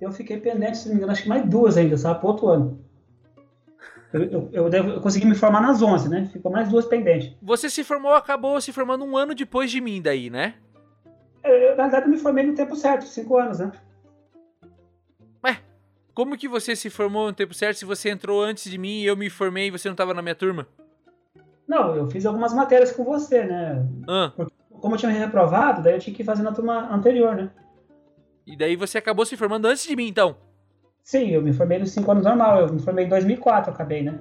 eu 0.00 0.10
fiquei 0.10 0.38
pendente, 0.38 0.78
se 0.78 0.86
não 0.88 0.94
me 0.94 0.98
engano, 0.98 1.12
acho 1.12 1.22
que 1.22 1.28
mais 1.28 1.48
duas 1.48 1.76
ainda, 1.76 1.96
sabe, 1.96 2.18
pro 2.18 2.28
outro 2.30 2.48
ano. 2.48 2.84
Eu, 4.12 4.24
eu, 4.24 4.48
eu, 4.52 4.68
devo- 4.70 4.90
eu 4.90 5.00
consegui 5.00 5.26
me 5.26 5.36
formar 5.36 5.60
nas 5.60 5.80
11, 5.80 6.08
né? 6.08 6.28
Ficou 6.32 6.50
mais 6.50 6.68
duas 6.68 6.86
pendentes. 6.86 7.36
Você 7.40 7.70
se 7.70 7.84
formou, 7.84 8.12
acabou 8.12 8.60
se 8.60 8.72
formando 8.72 9.04
um 9.04 9.16
ano 9.16 9.34
depois 9.36 9.70
de 9.70 9.80
mim 9.80 10.02
daí, 10.02 10.30
né? 10.30 10.54
É, 11.44 11.76
na 11.76 11.84
verdade, 11.84 12.06
eu 12.06 12.10
me 12.10 12.18
formei 12.18 12.44
no 12.44 12.54
tempo 12.54 12.74
certo, 12.74 13.04
cinco 13.04 13.38
anos, 13.38 13.60
né? 13.60 13.70
Como 16.18 16.36
que 16.36 16.48
você 16.48 16.74
se 16.74 16.90
formou 16.90 17.28
no 17.28 17.32
tempo 17.32 17.54
certo 17.54 17.76
se 17.76 17.84
você 17.84 18.10
entrou 18.10 18.42
antes 18.42 18.68
de 18.68 18.76
mim 18.76 19.02
e 19.02 19.06
eu 19.06 19.16
me 19.16 19.30
formei 19.30 19.68
e 19.68 19.70
você 19.70 19.88
não 19.88 19.94
tava 19.94 20.12
na 20.12 20.20
minha 20.20 20.34
turma? 20.34 20.66
Não, 21.64 21.94
eu 21.94 22.10
fiz 22.10 22.26
algumas 22.26 22.52
matérias 22.52 22.90
com 22.90 23.04
você, 23.04 23.44
né? 23.44 23.86
Ah, 24.08 24.32
Como 24.68 24.96
eu 24.96 24.98
tinha 24.98 25.12
reprovado, 25.12 25.80
daí 25.80 25.94
eu 25.94 26.00
tinha 26.00 26.16
que 26.16 26.24
fazer 26.24 26.42
na 26.42 26.50
turma 26.50 26.92
anterior, 26.92 27.36
né? 27.36 27.52
e 28.44 28.56
daí 28.56 28.74
você 28.74 28.98
acabou 28.98 29.24
se 29.24 29.36
formando 29.36 29.66
antes 29.66 29.84
de 29.84 29.94
mim, 29.94 30.08
então. 30.08 30.36
Sim, 31.04 31.28
eu 31.28 31.40
me 31.40 31.52
formei 31.52 31.78
nos 31.78 31.92
cinco 31.92 32.10
anos 32.10 32.24
normal, 32.24 32.62
eu 32.62 32.72
me 32.72 32.82
formei 32.82 33.04
em 33.04 33.08
2004, 33.08 33.70
eu 33.70 33.74
acabei, 33.76 34.02
né? 34.02 34.18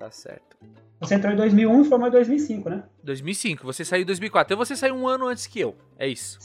Tá 0.00 0.10
certo. 0.10 0.56
Você 0.98 1.14
entrou 1.14 1.32
em 1.32 1.36
2001 1.36 1.82
e 1.82 1.84
formou 1.84 2.08
em 2.08 2.10
2005, 2.10 2.68
né? 2.68 2.82
2005, 3.04 3.64
você 3.64 3.84
saiu 3.84 4.02
em 4.02 4.06
2004. 4.06 4.52
Então 4.52 4.66
você 4.66 4.74
saiu 4.74 4.96
um 4.96 5.06
ano 5.06 5.28
antes 5.28 5.46
que 5.46 5.60
eu. 5.60 5.76
É 5.96 6.08
isso. 6.08 6.40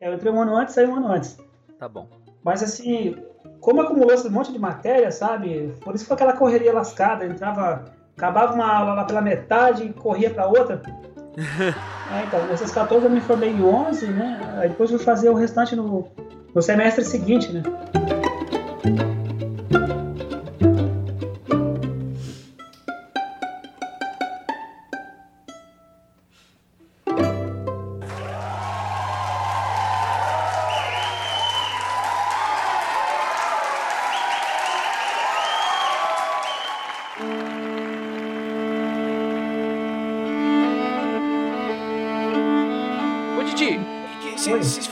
Eu 0.00 0.12
entrei 0.12 0.32
um 0.32 0.42
ano 0.42 0.56
antes, 0.56 0.74
saí 0.74 0.86
um 0.86 0.96
ano 0.96 1.06
antes. 1.06 1.38
Tá 1.78 1.88
bom. 1.88 2.08
Mas 2.42 2.62
assim, 2.64 3.14
como 3.60 3.80
acumulou 3.80 4.12
esse 4.12 4.28
monte 4.28 4.52
de 4.52 4.58
matéria, 4.58 5.10
sabe? 5.10 5.72
Por 5.82 5.94
isso 5.94 6.06
foi 6.06 6.14
aquela 6.14 6.32
correria 6.32 6.72
lascada, 6.72 7.24
entrava, 7.24 7.84
acabava 8.16 8.54
uma 8.54 8.66
aula 8.66 8.94
lá 8.94 9.04
pela 9.04 9.20
metade 9.20 9.84
e 9.84 9.92
corria 9.92 10.30
pra 10.30 10.46
outra. 10.46 10.82
é, 11.38 12.24
então, 12.26 12.46
nesses 12.46 12.72
14 12.72 13.04
eu 13.04 13.10
me 13.10 13.20
formei 13.20 13.50
em 13.50 13.62
11, 13.62 14.06
né? 14.08 14.40
Aí 14.58 14.68
depois 14.68 14.90
eu 14.90 14.98
fui 14.98 15.04
fazer 15.04 15.30
o 15.30 15.34
restante 15.34 15.76
no, 15.76 16.08
no 16.54 16.62
semestre 16.62 17.04
seguinte, 17.04 17.52
né? 17.52 17.62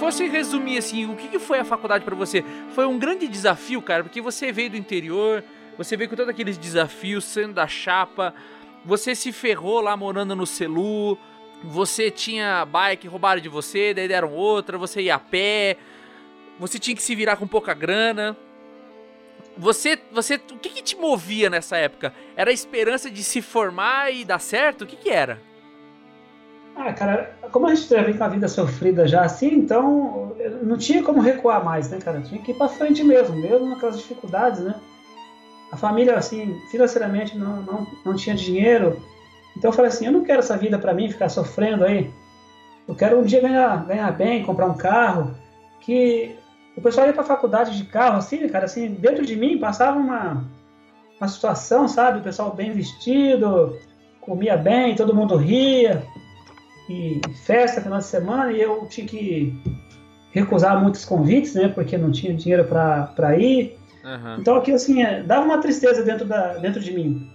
Fosse 0.00 0.26
resumir 0.26 0.78
assim, 0.78 1.04
o 1.04 1.14
que, 1.14 1.28
que 1.28 1.38
foi 1.38 1.58
a 1.58 1.64
faculdade 1.64 2.06
pra 2.06 2.16
você? 2.16 2.42
Foi 2.74 2.86
um 2.86 2.98
grande 2.98 3.28
desafio, 3.28 3.82
cara, 3.82 4.02
porque 4.02 4.22
você 4.22 4.50
veio 4.50 4.70
do 4.70 4.76
interior, 4.78 5.44
você 5.76 5.94
veio 5.94 6.08
com 6.08 6.16
todos 6.16 6.30
aqueles 6.30 6.56
desafios, 6.56 7.22
sendo 7.22 7.52
da 7.52 7.68
chapa, 7.68 8.34
você 8.82 9.14
se 9.14 9.30
ferrou 9.30 9.82
lá 9.82 9.94
morando 9.98 10.34
no 10.34 10.46
Celu, 10.46 11.18
você 11.62 12.10
tinha 12.10 12.64
bike, 12.64 13.06
roubaram 13.08 13.42
de 13.42 13.50
você, 13.50 13.92
daí 13.92 14.08
deram 14.08 14.32
outra, 14.32 14.78
você 14.78 15.02
ia 15.02 15.16
a 15.16 15.18
pé, 15.18 15.76
você 16.58 16.78
tinha 16.78 16.96
que 16.96 17.02
se 17.02 17.14
virar 17.14 17.36
com 17.36 17.46
pouca 17.46 17.74
grana. 17.74 18.34
Você, 19.58 19.98
você, 20.10 20.36
o 20.36 20.58
que, 20.58 20.70
que 20.70 20.82
te 20.82 20.96
movia 20.96 21.50
nessa 21.50 21.76
época? 21.76 22.14
Era 22.34 22.48
a 22.48 22.54
esperança 22.54 23.10
de 23.10 23.22
se 23.22 23.42
formar 23.42 24.10
e 24.10 24.24
dar 24.24 24.38
certo? 24.38 24.82
O 24.82 24.86
que, 24.86 24.96
que 24.96 25.10
era? 25.10 25.42
Ah, 26.76 26.92
cara, 26.92 27.34
como 27.50 27.66
a 27.66 27.74
gente 27.74 27.88
já 27.88 28.02
vem 28.02 28.16
com 28.16 28.24
a 28.24 28.28
vida 28.28 28.48
sofrida 28.48 29.06
já 29.06 29.22
assim, 29.22 29.54
então 29.54 30.34
não 30.62 30.78
tinha 30.78 31.02
como 31.02 31.20
recuar 31.20 31.64
mais, 31.64 31.90
né, 31.90 31.98
cara? 31.98 32.20
Tinha 32.20 32.40
que 32.40 32.52
ir 32.52 32.54
pra 32.54 32.68
frente 32.68 33.02
mesmo, 33.02 33.36
mesmo 33.36 33.68
naquelas 33.68 33.98
dificuldades, 33.98 34.60
né? 34.60 34.74
A 35.72 35.76
família, 35.76 36.16
assim, 36.16 36.60
financeiramente 36.70 37.36
não, 37.36 37.62
não, 37.62 37.86
não 38.04 38.16
tinha 38.16 38.34
dinheiro. 38.34 39.00
Então 39.56 39.70
eu 39.70 39.74
falei 39.74 39.90
assim, 39.90 40.06
eu 40.06 40.12
não 40.12 40.24
quero 40.24 40.40
essa 40.40 40.56
vida 40.56 40.78
pra 40.78 40.94
mim, 40.94 41.10
ficar 41.10 41.28
sofrendo 41.28 41.84
aí. 41.84 42.10
Eu 42.88 42.94
quero 42.94 43.18
um 43.18 43.22
dia 43.22 43.40
ganhar, 43.40 43.84
ganhar 43.84 44.10
bem, 44.12 44.44
comprar 44.44 44.66
um 44.66 44.76
carro. 44.76 45.34
Que 45.80 46.36
o 46.76 46.80
pessoal 46.80 47.06
ia 47.06 47.12
pra 47.12 47.22
faculdade 47.22 47.76
de 47.76 47.84
carro, 47.84 48.16
assim, 48.16 48.48
cara, 48.48 48.64
assim, 48.64 48.88
dentro 48.88 49.24
de 49.24 49.36
mim 49.36 49.58
passava 49.58 49.98
uma, 49.98 50.44
uma 51.20 51.28
situação, 51.28 51.86
sabe? 51.86 52.18
O 52.18 52.22
pessoal 52.22 52.52
bem 52.52 52.72
vestido, 52.72 53.76
comia 54.20 54.56
bem, 54.56 54.94
todo 54.94 55.14
mundo 55.14 55.36
ria 55.36 56.02
e 56.90 57.20
festa 57.44 57.80
final 57.80 57.98
de 57.98 58.04
semana 58.04 58.50
e 58.50 58.60
eu 58.60 58.84
tinha 58.86 59.06
que 59.06 59.54
recusar 60.32 60.80
muitos 60.82 61.04
convites, 61.04 61.54
né? 61.54 61.68
Porque 61.68 61.96
não 61.96 62.10
tinha 62.10 62.34
dinheiro 62.34 62.64
para 62.64 63.38
ir. 63.38 63.78
Aham. 64.04 64.38
Então 64.40 64.56
aquilo 64.56 64.76
assim, 64.76 65.02
é, 65.02 65.22
dava 65.22 65.44
uma 65.44 65.58
tristeza 65.58 66.02
dentro, 66.02 66.26
da, 66.26 66.54
dentro 66.54 66.80
de 66.80 66.92
mim. 66.92 67.30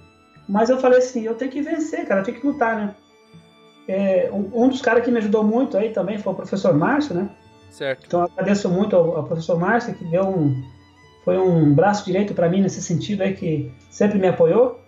Mas 0.48 0.70
eu 0.70 0.78
falei 0.78 1.00
assim, 1.00 1.24
eu 1.24 1.36
tenho 1.36 1.52
que 1.52 1.62
vencer, 1.62 2.06
cara, 2.06 2.22
eu 2.22 2.26
tenho 2.26 2.39
que 2.39 2.46
lutar, 2.46 2.76
né? 2.76 2.96
É, 3.88 4.30
um, 4.32 4.65
um 4.65 4.68
dos 4.68 4.82
caras 4.82 5.04
que 5.04 5.12
me 5.12 5.20
ajudou 5.20 5.44
muito 5.44 5.78
aí 5.78 5.91
também 5.91 6.18
foi 6.18 6.34
o 6.34 6.36
professor 6.36 6.74
Márcio, 6.74 7.15
né? 7.15 7.30
Certo. 7.70 8.06
Então 8.08 8.22
agradeço 8.22 8.70
muito 8.70 8.96
ao, 8.96 9.18
ao 9.18 9.24
professor 9.24 9.60
Márcio 9.60 9.94
que 9.94 10.04
deu 10.06 10.28
um 10.28 10.76
foi 11.24 11.39
um 11.39 11.74
braço 11.74 12.06
direito 12.06 12.36
para 12.36 12.48
mim 12.48 12.62
nesse 12.62 12.82
sentido 12.82 13.24
aí 13.24 13.34
que 13.34 13.72
sempre 13.89 14.20
me 14.20 14.28
apoiou. 14.28 14.80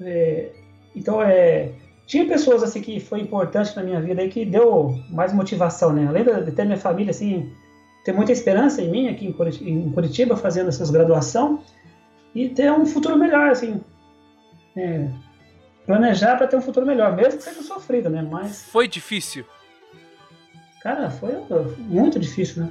É, 0.00 0.50
então 0.94 1.22
é 1.22 1.72
tinha 2.06 2.26
pessoas 2.26 2.62
assim 2.62 2.80
que 2.80 3.00
foi 3.00 3.20
importante 3.20 3.74
na 3.76 3.82
minha 3.82 4.00
vida 4.00 4.22
aí 4.22 4.28
que 4.28 4.44
deu 4.44 4.94
mais 5.10 5.32
motivação, 5.32 5.92
né? 5.92 6.06
Além 6.06 6.24
de 6.24 6.52
ter 6.52 6.64
minha 6.64 6.78
família 6.78 7.10
assim 7.10 7.52
ter 8.04 8.12
muita 8.12 8.30
esperança 8.30 8.80
em 8.80 8.88
mim 8.88 9.08
aqui 9.08 9.26
em 9.26 9.32
Curitiba, 9.32 9.68
em 9.68 9.90
Curitiba 9.90 10.36
fazendo 10.36 10.68
essas 10.68 10.90
graduação 10.90 11.62
e 12.34 12.48
ter 12.48 12.70
um 12.72 12.86
futuro 12.86 13.18
melhor 13.18 13.50
assim. 13.50 13.80
É, 14.76 15.08
planejar 15.84 16.36
para 16.36 16.46
ter 16.46 16.56
um 16.56 16.60
futuro 16.60 16.86
melhor, 16.86 17.16
mesmo 17.16 17.38
que 17.38 17.44
seja 17.44 17.62
sofrido, 17.62 18.08
né? 18.10 18.22
Mas 18.22 18.62
Foi 18.70 18.86
difícil? 18.86 19.44
cara, 20.82 21.10
foi 21.10 21.32
muito 21.78 22.18
difícil, 22.20 22.62
né? 22.62 22.70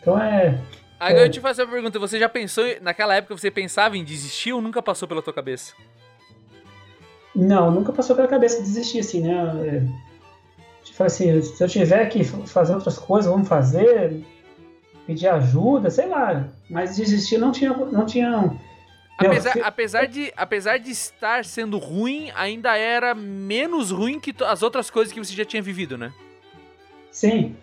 Então 0.00 0.20
é 0.20 0.58
Agora 0.98 1.24
É. 1.24 1.26
eu 1.26 1.30
te 1.30 1.40
faço 1.40 1.62
uma 1.62 1.70
pergunta, 1.70 1.98
você 1.98 2.18
já 2.18 2.28
pensou, 2.28 2.64
naquela 2.80 3.14
época 3.14 3.36
você 3.36 3.50
pensava 3.50 3.96
em 3.96 4.02
desistir 4.02 4.52
ou 4.52 4.62
nunca 4.62 4.82
passou 4.82 5.06
pela 5.06 5.22
tua 5.22 5.32
cabeça? 5.32 5.74
Não, 7.36 7.70
nunca 7.70 7.92
passou 7.92 8.16
pela 8.16 8.26
cabeça 8.26 8.62
desistir, 8.62 9.00
assim, 9.00 9.20
né? 9.20 9.86
Tipo 10.82 11.04
assim, 11.04 11.42
se 11.42 11.62
eu 11.62 11.68
tiver 11.68 12.06
que 12.06 12.24
fazer 12.24 12.74
outras 12.74 12.98
coisas, 12.98 13.30
vamos 13.30 13.46
fazer, 13.46 14.24
pedir 15.06 15.28
ajuda, 15.28 15.90
sei 15.90 16.08
lá. 16.08 16.48
Mas 16.70 16.96
desistir 16.96 17.36
não 17.36 17.52
tinha. 17.52 17.74
Não 17.74 18.06
tinha 18.06 18.56
Apesar, 19.18 19.54
apesar, 19.62 20.06
de, 20.06 20.32
apesar 20.36 20.78
de 20.78 20.90
estar 20.90 21.44
sendo 21.44 21.78
ruim, 21.78 22.30
ainda 22.34 22.76
era 22.76 23.14
menos 23.14 23.90
ruim 23.90 24.20
que 24.20 24.34
as 24.44 24.62
outras 24.62 24.90
coisas 24.90 25.12
que 25.12 25.18
você 25.18 25.32
já 25.34 25.44
tinha 25.44 25.62
vivido, 25.62 25.96
né? 25.96 26.12
Sim. 27.10 27.56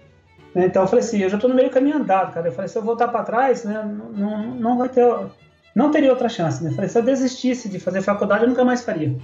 Né, 0.54 0.66
Então 0.66 0.84
eu 0.84 0.88
falei 0.88 1.06
assim, 1.06 1.20
eu 1.20 1.30
já 1.30 1.38
tô 1.38 1.48
no 1.48 1.54
meio 1.54 1.70
caminho 1.70 1.98
andado, 1.98 2.34
cara. 2.34 2.48
Eu 2.48 2.52
falei, 2.52 2.68
se 2.68 2.78
eu 2.78 2.82
voltar 2.82 3.08
para 3.08 3.24
trás, 3.24 3.64
né, 3.64 3.84
não, 3.84 4.10
não, 4.12 4.56
não 4.56 4.78
vai 4.78 4.90
ter. 4.90 5.04
Não 5.76 5.92
teria 5.92 6.12
outra 6.12 6.30
chance, 6.30 6.64
né? 6.64 6.72
Eu 6.72 6.76
falei, 6.76 6.90
se 6.90 6.98
eu 6.98 7.04
desistisse 7.04 7.70
de 7.70 7.80
fazer 7.80 8.02
faculdade, 8.02 8.44
eu 8.44 8.50
nunca 8.50 8.66
mais 8.66 8.84
faria. 8.84 9.16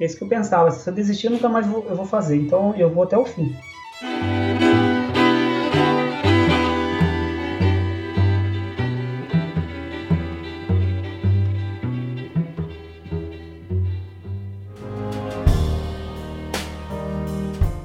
É 0.00 0.04
isso 0.04 0.16
que 0.16 0.22
eu 0.22 0.28
pensava. 0.28 0.70
Se 0.70 0.88
eu 0.88 0.94
desistir, 0.94 1.26
eu 1.26 1.32
nunca 1.32 1.48
mais 1.48 1.66
vou, 1.66 1.84
eu 1.88 1.96
vou 1.96 2.06
fazer. 2.06 2.36
Então 2.36 2.74
eu 2.76 2.88
vou 2.88 3.02
até 3.02 3.18
o 3.18 3.24
fim. 3.24 3.54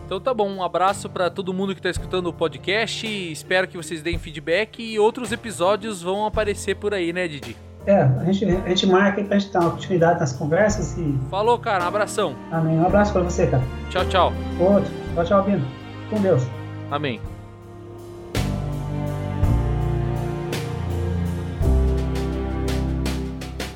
Então 0.06 0.21
tá 0.21 0.32
bom, 0.32 0.47
um 0.47 0.62
abraço 0.62 1.10
pra 1.10 1.32
todo 1.32 1.52
mundo 1.52 1.73
que 1.73 1.82
tá 1.82 1.89
escutando 1.89 2.28
o 2.28 2.34
podcast. 2.34 3.08
Espero 3.08 3.67
que 3.67 3.76
vocês 3.76 4.04
deem 4.04 4.19
feedback 4.19 4.84
e 4.84 4.99
outros 4.99 5.32
episódios 5.32 6.04
vão 6.04 6.28
aparecer 6.28 6.76
por 6.76 6.93
aí, 6.93 7.12
né, 7.12 7.28
Didi? 7.28 7.58
É, 7.86 8.02
a 8.02 8.24
gente, 8.32 8.46
a 8.46 8.69
gente 8.69 8.88
marca 8.88 9.19
aí 9.19 9.28
pra 9.28 9.38
gente 9.38 9.52
dar 9.52 9.60
uma 9.62 9.72
continuidade 9.72 10.19
nas 10.19 10.32
conversas 10.34 10.98
e. 10.98 11.17
Falou, 11.30 11.58
cara, 11.60 11.84
um 11.84 11.88
abração. 11.88 12.36
Amém. 12.52 12.80
Um 12.80 12.86
abraço 12.86 13.12
pra 13.12 13.22
você, 13.22 13.48
cara. 13.48 13.63
Tchau, 13.89 14.06
tchau. 14.06 14.34
Outro. 14.60 14.91
Tchau, 15.15 15.26
tchau, 15.26 15.43
Bino. 15.43 15.65
Com 16.10 16.22
Deus. 16.22 16.43
Amém. 16.89 17.19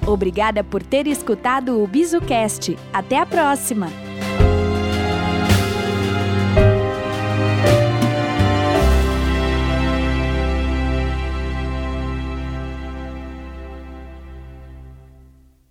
Obrigada 0.05 0.63
por 0.63 0.81
ter 0.81 1.05
escutado 1.05 1.83
o 1.83 1.85
BizuCast. 1.85 2.77
Até 2.93 3.19
a 3.19 3.25
próxima! 3.25 4.06